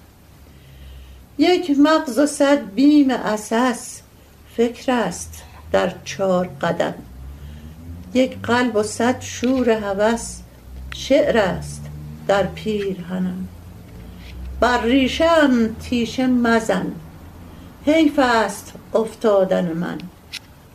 [1.39, 4.01] یک مغز و صد بیم اساس
[4.57, 5.43] فکر است
[5.73, 6.95] در چهار قدم.
[8.14, 10.39] یک قلب و صد شور هوس
[10.95, 11.83] شعر است
[12.29, 13.49] در پیرهنم.
[14.61, 16.87] بر ریشم تیشه مزن
[17.87, 19.99] حیف است افتادن من.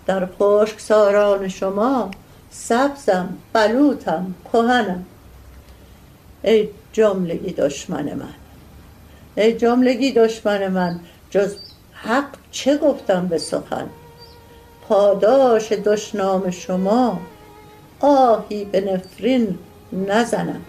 [0.06, 2.12] در خشک ساران شما
[2.52, 5.06] سبزم بلوتم کهنم.
[6.44, 8.34] ای جملگی دشمن من.
[9.36, 11.56] ای جملگی دشمن من جز
[11.94, 13.90] حق چه گفتم به سخن؟
[14.88, 17.20] پاداش دشنام شما
[18.00, 19.58] آهی به نفرین
[20.08, 20.62] نزنم.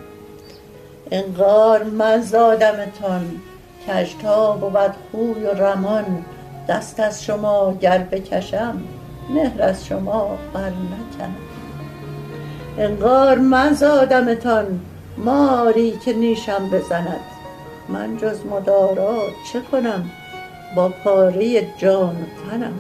[1.11, 3.41] انگار من زادمتان
[3.87, 6.25] کجتا بود خوی و رمان
[6.69, 8.83] دست از شما گر بکشم
[9.31, 11.37] مهر از شما بر نکنم.
[12.79, 14.81] انگار من زادمتان
[15.25, 17.21] ماری که نیشم بزند.
[17.89, 20.11] من جز مدارات چه کنم؟
[20.77, 22.79] با پاره جان و تنم.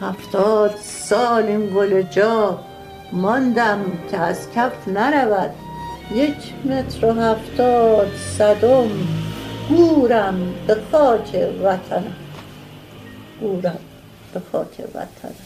[0.00, 2.58] هفتاد سال این گل جا
[3.12, 5.50] ماندم که از کف نرود.
[6.14, 8.08] یک متر و هفتاد
[8.38, 8.88] صدم
[9.68, 12.16] گورم به خاک وطنم.
[13.40, 13.78] گورم
[14.34, 15.45] به خاک وطنم.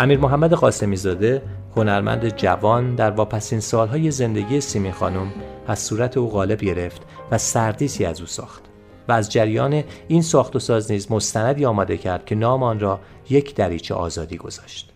[0.00, 1.42] امیر محمد قاسمی زاده
[1.76, 5.32] هنرمند جوان در واپسین سالهای زندگی سیمین خانم
[5.66, 8.62] از صورت او غالب گرفت و سردیسی از او ساخت
[9.08, 13.00] و از جریان این ساخت و ساز نیز مستندی آماده کرد که نام آن را
[13.30, 14.92] یک دریچه آزادی گذاشت.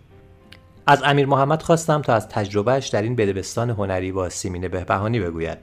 [0.87, 5.59] از امیر محمد خواستم تا از تجربهش در این بدبستان هنری با سیمین بهبهانی بگوید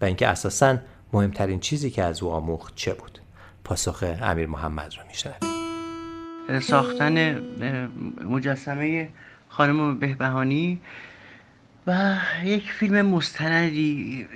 [0.00, 0.76] و اینکه اساساً
[1.12, 3.18] مهمترین چیزی که از او آموخت چه بود.
[3.64, 5.65] پاسخ امیر محمد را میشنویم.
[6.60, 7.40] ساختن
[8.24, 9.08] مجسمه
[9.48, 10.80] خانم بهبهانی
[11.86, 14.26] و یک فیلم مستندی.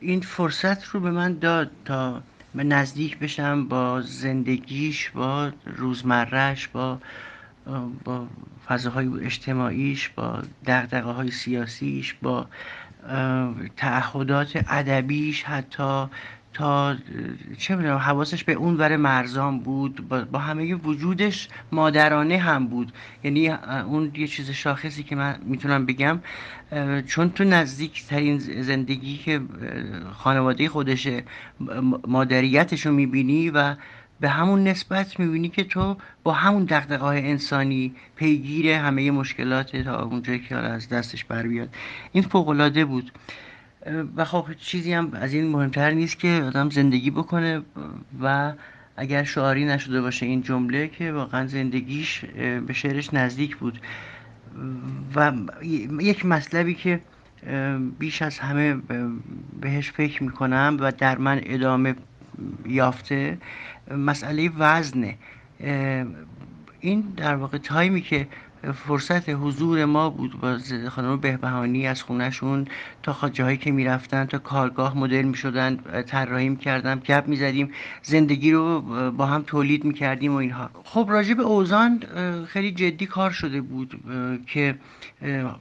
[0.00, 2.22] این فرصت رو به من داد تا
[2.54, 6.98] نزدیک بشم با زندگیش با روزمرهش با
[8.04, 8.26] با
[8.66, 12.46] فضاهای اجتماعیش با دقدقه های سیاسیش با
[13.76, 16.06] تعهدات ادبیش حتی
[16.54, 16.96] تا
[17.58, 22.92] چه می‌دونم حواسش به اون ور مرزان بود با, همه وجودش مادرانه هم بود.
[23.24, 23.48] یعنی
[23.86, 26.20] اون یه چیز شاخصی که من می‌تونم بگم
[27.06, 29.40] چون تو نزدیک ترین زندگی که
[30.12, 31.24] خانواده خودشه
[32.06, 33.74] مادریتش رو می‌بینی و
[34.20, 40.02] به همون نسبت می‌بینی که تو با همون دقدقه های انسانی پیگیر همه مشکلات تا
[40.02, 41.68] اونجایی که از دستش بر بیاد.
[42.12, 43.12] این فوقلاده بود.
[44.16, 47.62] و خب چیزی هم از این مهمتر نیست که آدم زندگی بکنه
[48.22, 48.52] و
[48.96, 52.24] اگر شعاری نشده باشه این جمله که واقعا زندگیش
[52.66, 53.80] به شعرش نزدیک بود.
[55.14, 55.32] و
[56.00, 57.00] یک مطلبی که
[57.98, 58.76] بیش از همه
[59.60, 61.94] بهش فکر می‌کنم و در من ادامه
[62.66, 63.38] یافته
[63.90, 65.16] مسئله وزنه.
[66.80, 68.28] این در واقع تایمی که
[68.72, 70.58] فرصت حضور ما بود با
[70.88, 72.66] خانم بهبهانی از خونهشون
[73.02, 77.70] تا جاهایی که می‌رفتن تا کارگاه مدل می‌شدن طراحی می‌کردم گپ می‌زدیم
[78.02, 80.70] زندگی رو با هم تولید می‌کردیم و اینها.
[80.84, 82.02] خب راجع به اوزان
[82.48, 84.00] خیلی جدی کار شده بود
[84.46, 84.74] که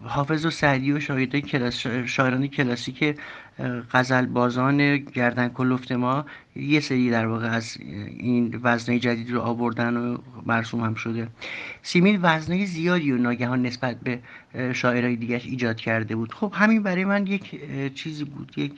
[0.04, 3.20] حافظ و سعدی و شاهدای کلاس شاعران کلاسیک
[3.92, 6.26] غزل بازان گردن کلفت ما
[6.56, 7.78] یه سری در واقع از
[8.18, 11.28] این وزنه جدید رو آوردن و مرسوم هم شده.
[11.82, 14.20] سیمین وزنه زیادی و ناگهان نسبت به
[14.74, 16.34] شاعرای دیگرش ایجاد کرده بود.
[16.34, 17.62] خب همین برای من یک
[17.96, 18.74] چیزی بود یک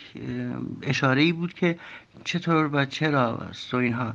[0.81, 1.79] اشاره ای بود که
[2.23, 4.13] چطور و چرا و اینها.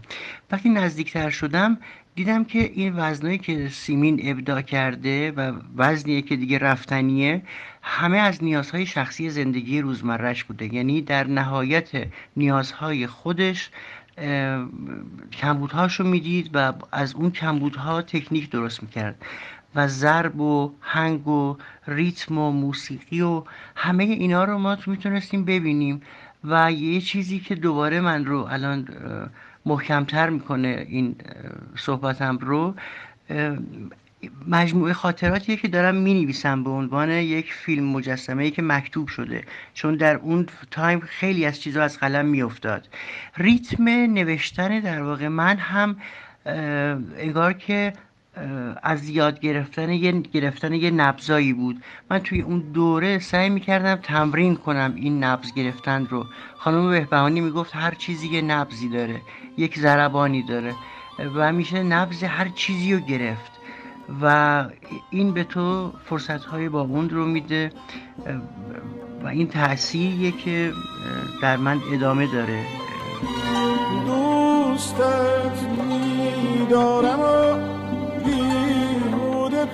[0.50, 1.78] وقتی نزدیکتر شدم
[2.20, 7.42] دیدم که این وزنایی که سیمین ابداع کرده و وزنیه که دیگه رفتنیه
[7.82, 10.74] همه از نیازهای شخصی زندگی روزمرهش بوده.
[10.74, 11.88] یعنی در نهایت
[12.36, 13.70] نیازهای خودش
[15.32, 19.24] کمبودهاش رو می‌دید و از اون کمبودها تکنیک درست می‌کرد.
[19.74, 21.56] و ضرب و هنگ و
[21.86, 23.44] ریتم و موسیقی و
[23.76, 26.02] همه اینا رو ما می‌تونستیم ببینیم.
[26.44, 28.88] و یه چیزی که دوباره من رو الان
[29.70, 31.16] محکمتر می‌کنه این
[31.76, 32.74] صحبتم رو.
[34.48, 39.44] مجموعه خاطراتیه که دارم می نویسم به عنوان یک فیلم مجسمه ای که مکتوب شده
[39.74, 42.88] چون در اون تایم خیلی از چیزها از قلم می افتاد
[43.36, 45.96] ریتم نوشتن در واقع من هم
[47.18, 47.92] انگار که
[48.82, 51.82] از یاد گرفتن یه گرفتن یه نبزایی بود.
[52.10, 56.24] من توی اون دوره سعی می‌کردم تمرین کنم این نبز گرفتن رو.
[56.56, 59.20] خانم بهبهانی می‌گفت هر چیزی یه نبزی داره
[59.56, 60.74] یک ضربانی داره.
[61.34, 63.52] و میشه نبز هر چیزی رو گرفت.
[64.22, 64.64] و
[65.10, 67.72] این به تو فرصت های با اون رو میده.
[69.24, 70.72] و این تأثیریه که
[71.42, 72.64] در من ادامه داره.
[74.06, 77.69] دوستت میدارم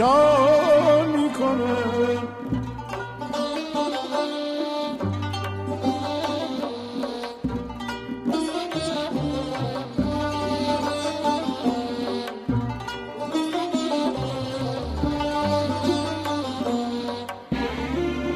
[0.00, 2.28] ایشان می‌کنم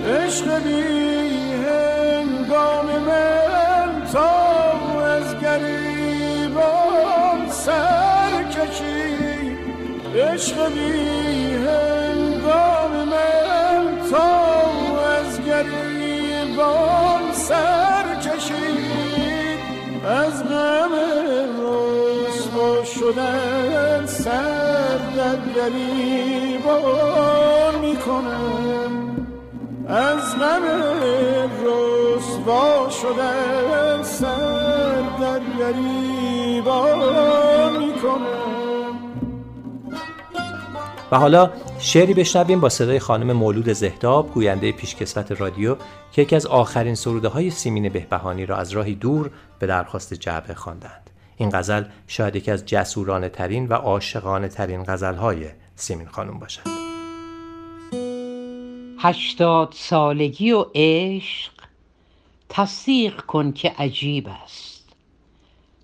[0.09, 0.83] عشق بی
[1.65, 4.31] هنگام من تا
[5.05, 9.57] از گریبان سر کشی.
[10.15, 10.94] عشق بی
[23.05, 26.95] شدن سر در گریبان
[27.81, 28.91] می‌کنم
[29.89, 30.63] از غم
[31.65, 36.99] رسوا شدن سر در گریبان
[37.79, 38.95] می‌کنم
[41.13, 45.77] و حالا شعری بشنویم با صدای خانم مولود زهداب گوینده پیشکسوت رادیو
[46.13, 50.55] که یکی از آخرین سروده های سیمین بهبهانی را از راهی دور به درخواست جعبه
[50.55, 51.11] خواندند.
[51.37, 56.85] این غزل شاید یکی از جسورانه ترین و عاشقانه ترین غزل های سیمین خانم باشد.
[58.99, 61.53] هشتاد سالگی و عشق
[62.49, 64.85] تصدیق کن که عجیب است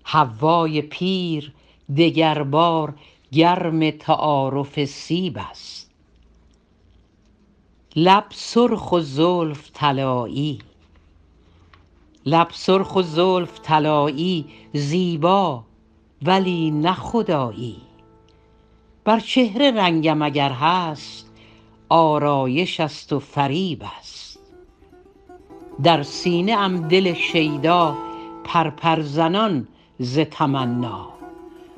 [0.03, 1.53] هوای پیر
[1.97, 2.93] دگربار
[3.31, 5.91] گرم تعارف سیب است
[7.95, 10.59] لب سرخ و زلف طلایی
[12.25, 15.63] لب سرخ و زلف طلایی زیبا
[16.21, 17.77] ولی نه خدایی.
[19.03, 21.31] بر چهره رنگم اگر هست
[21.89, 24.39] آرایش است و فریب است.
[25.83, 27.97] در سینه ام دل شیدا
[28.43, 29.67] پرپر زنان
[29.99, 31.09] ز تمنا.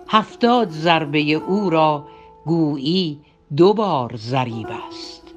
[0.08, 2.06] هفتاد ضربه او را
[2.46, 3.20] گویی
[3.58, 5.34] دو بار ضریب است.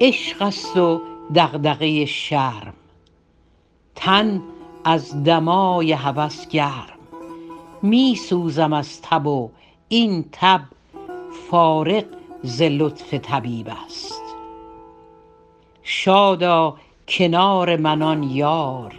[0.00, 1.00] عشق است و
[1.34, 2.74] دغدغه شرم.
[4.00, 4.42] تن
[4.84, 6.98] از دمای هوس گرم.
[7.82, 9.50] می سوزم از تب و
[9.88, 10.60] این تب
[11.50, 12.04] فارغ
[12.42, 14.22] ز لطف طبیب است.
[15.82, 16.76] شادا
[17.08, 18.94] کنار من آن یار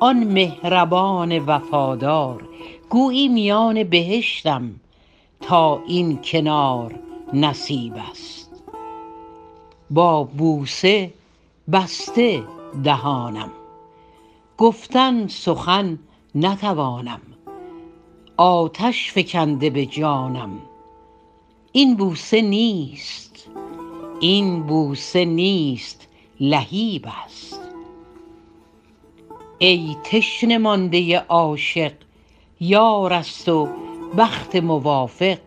[0.00, 2.48] آن مهربان وفادار
[2.90, 4.70] گویی میان بهشتم
[5.40, 6.94] تا این کنار
[7.32, 8.50] نصیب است.
[9.90, 11.12] با بوسه
[11.72, 12.42] بسته
[12.84, 13.50] دهانم.
[14.58, 15.98] گفتن سخن
[16.34, 17.20] نتوانم.
[18.36, 20.58] آتش فکنده به جانم.
[21.72, 23.48] این بوسه نیست.
[24.20, 26.08] این بوسه نیست.
[26.40, 27.60] لهیب است.
[29.58, 31.92] ای تشنه مانده عاشق
[32.60, 33.68] یار است و
[34.18, 35.38] بخت موافق.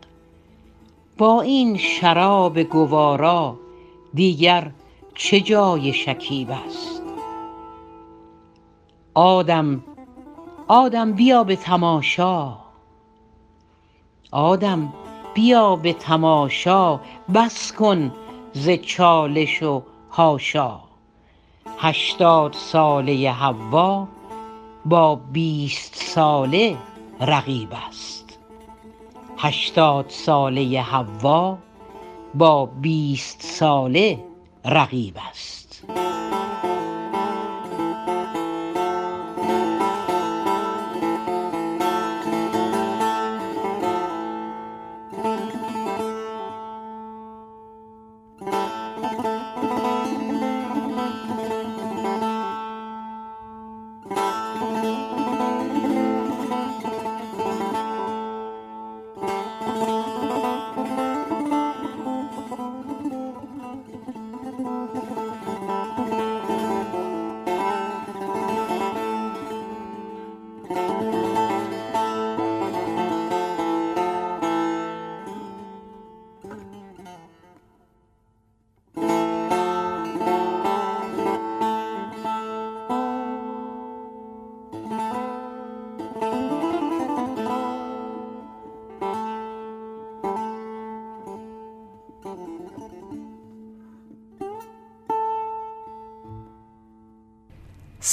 [1.17, 3.59] با این شراب گوارا
[4.13, 4.71] دیگر
[5.15, 6.98] چه جای شکیب است؟
[9.13, 9.83] آدم
[10.67, 12.57] آدم بیا به تماشا.
[14.31, 14.93] آدم
[15.33, 16.99] بیا به تماشا
[17.33, 18.11] بس کن
[18.53, 20.79] ز چالش و هاشا
[21.77, 24.07] هشتاد ساله حوا
[24.85, 26.77] با بیست ساله
[27.21, 28.39] رقیب است.
[29.37, 31.57] هشتاد ساله حوا
[32.35, 34.25] با بیست ساله
[34.65, 35.58] رقیب است.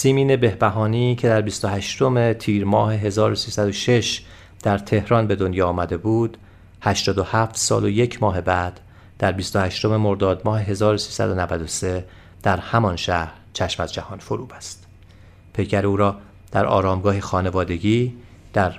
[0.07, 4.22] سیمین بهبهانی که در 28 تیر ماه 1306
[4.62, 6.38] در تهران به دنیا آمده بود
[6.80, 8.80] 87 سال و یک ماه بعد
[9.18, 12.04] در 28 مرداد ماه 1393
[12.42, 14.86] در همان شهر چشم از جهان فرو بست
[15.52, 16.16] پیکر او را
[16.52, 18.14] در آرامگاه خانوادگی
[18.52, 18.74] در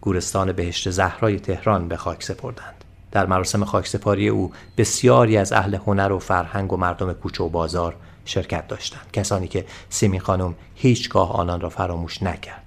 [0.00, 2.84] گورستان بهشت زهرای تهران به خاک سپردند.
[3.12, 7.96] در مراسم خاکسپاری او بسیاری از اهل هنر و فرهنگ و مردم کوچه و بازار
[8.26, 12.62] شرکت داشتند کسانی که سیمین خانم هیچگاه آنان را فراموش نکرد.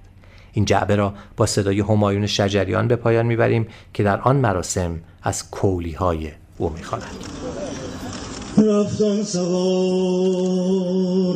[0.52, 5.50] این جعبه را با صدای همایون شجریان به پایان می‌بریم که در آن مراسم از
[5.50, 7.24] کولی های او می‌خواند.
[8.56, 10.58] رفتن سوار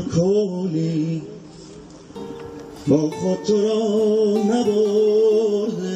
[0.02, 1.22] کولی
[2.86, 3.74] با خود تو را
[4.42, 5.94] نبرده.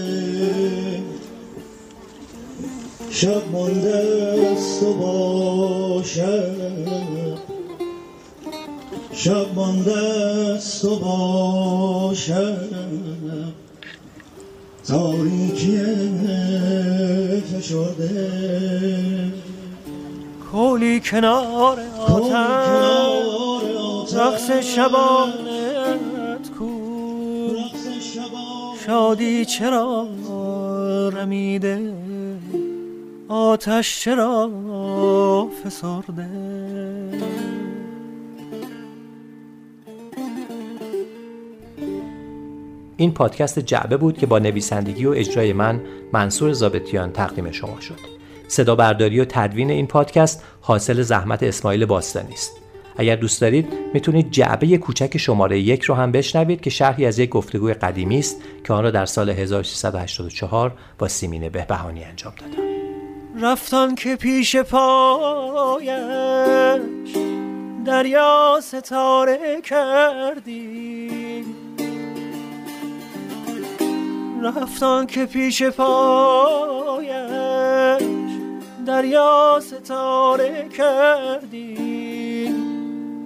[3.11, 3.95] شب مانده
[4.53, 6.89] است و باشد
[9.19, 12.69] شب مانده است و باشد.
[14.89, 15.81] تاریکی
[17.41, 19.33] فشرده.
[20.53, 22.35] کولی کنار آتش
[24.15, 26.71] رقص شبانت کو
[28.87, 30.09] شادی چرا
[31.13, 31.93] رمیده؟
[33.29, 34.51] آتش چرا
[35.65, 36.29] فسرده؟
[43.01, 45.81] این پادکست جعبه بود که با نویسندگی و اجرای من
[46.13, 47.99] منصور زابتیان تقدیم شما شد.
[48.49, 52.53] صدا برداری و تدوین این پادکست حاصل زحمت اسماعیل باستانی است.
[52.97, 57.31] اگر دوست دارید می‌تونید جعبه کوچک شماره یک رو هم بشنوید که شرحی از یک
[57.31, 62.63] گفتگوی قدیمی است که آن را در سال 1384 با سیمین بهبهانی انجام دادم.
[63.43, 65.89] رفتان که پیش پایش
[67.85, 71.68] دریا ستاره کردی.
[74.43, 77.09] رفتان که پیش پایش
[78.87, 82.55] دریا ستاره کردی.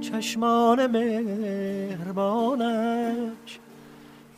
[0.00, 2.38] چشمان مهربانش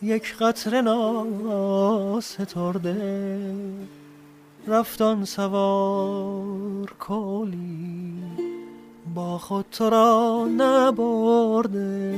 [0.03, 2.57] یک قطر ناسترده.
[4.67, 8.23] رفتان سوار کولی
[9.15, 12.15] با خود تو را نبرده.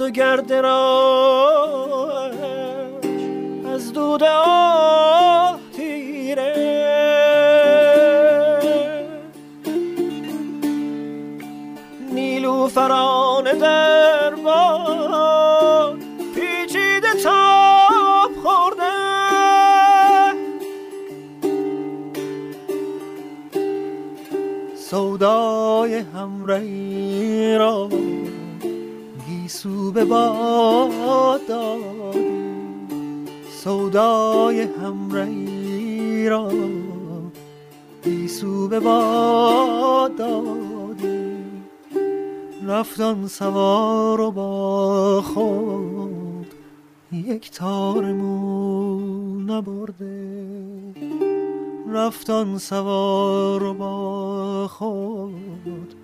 [0.00, 2.30] رفت و گرد را
[3.74, 6.54] از دود آه تیره
[12.12, 15.98] نیلو فران در باد
[16.34, 18.90] پیچیده تاب خورده.
[24.76, 27.99] سودای همرهی را
[29.92, 32.30] به باد دادی
[33.50, 36.52] سودای همرهی را
[38.04, 41.36] گیسو به باد دادی
[42.66, 46.54] رفتان سوار و با خود
[47.12, 50.50] یک تار مو نبرده.
[51.88, 55.94] رفتان سوار و با خود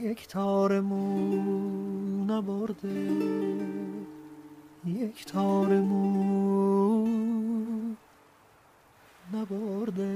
[0.00, 1.93] یک تار مو
[2.30, 3.10] نبرده.
[4.86, 7.06] یک تار مو
[9.34, 10.14] نبرده.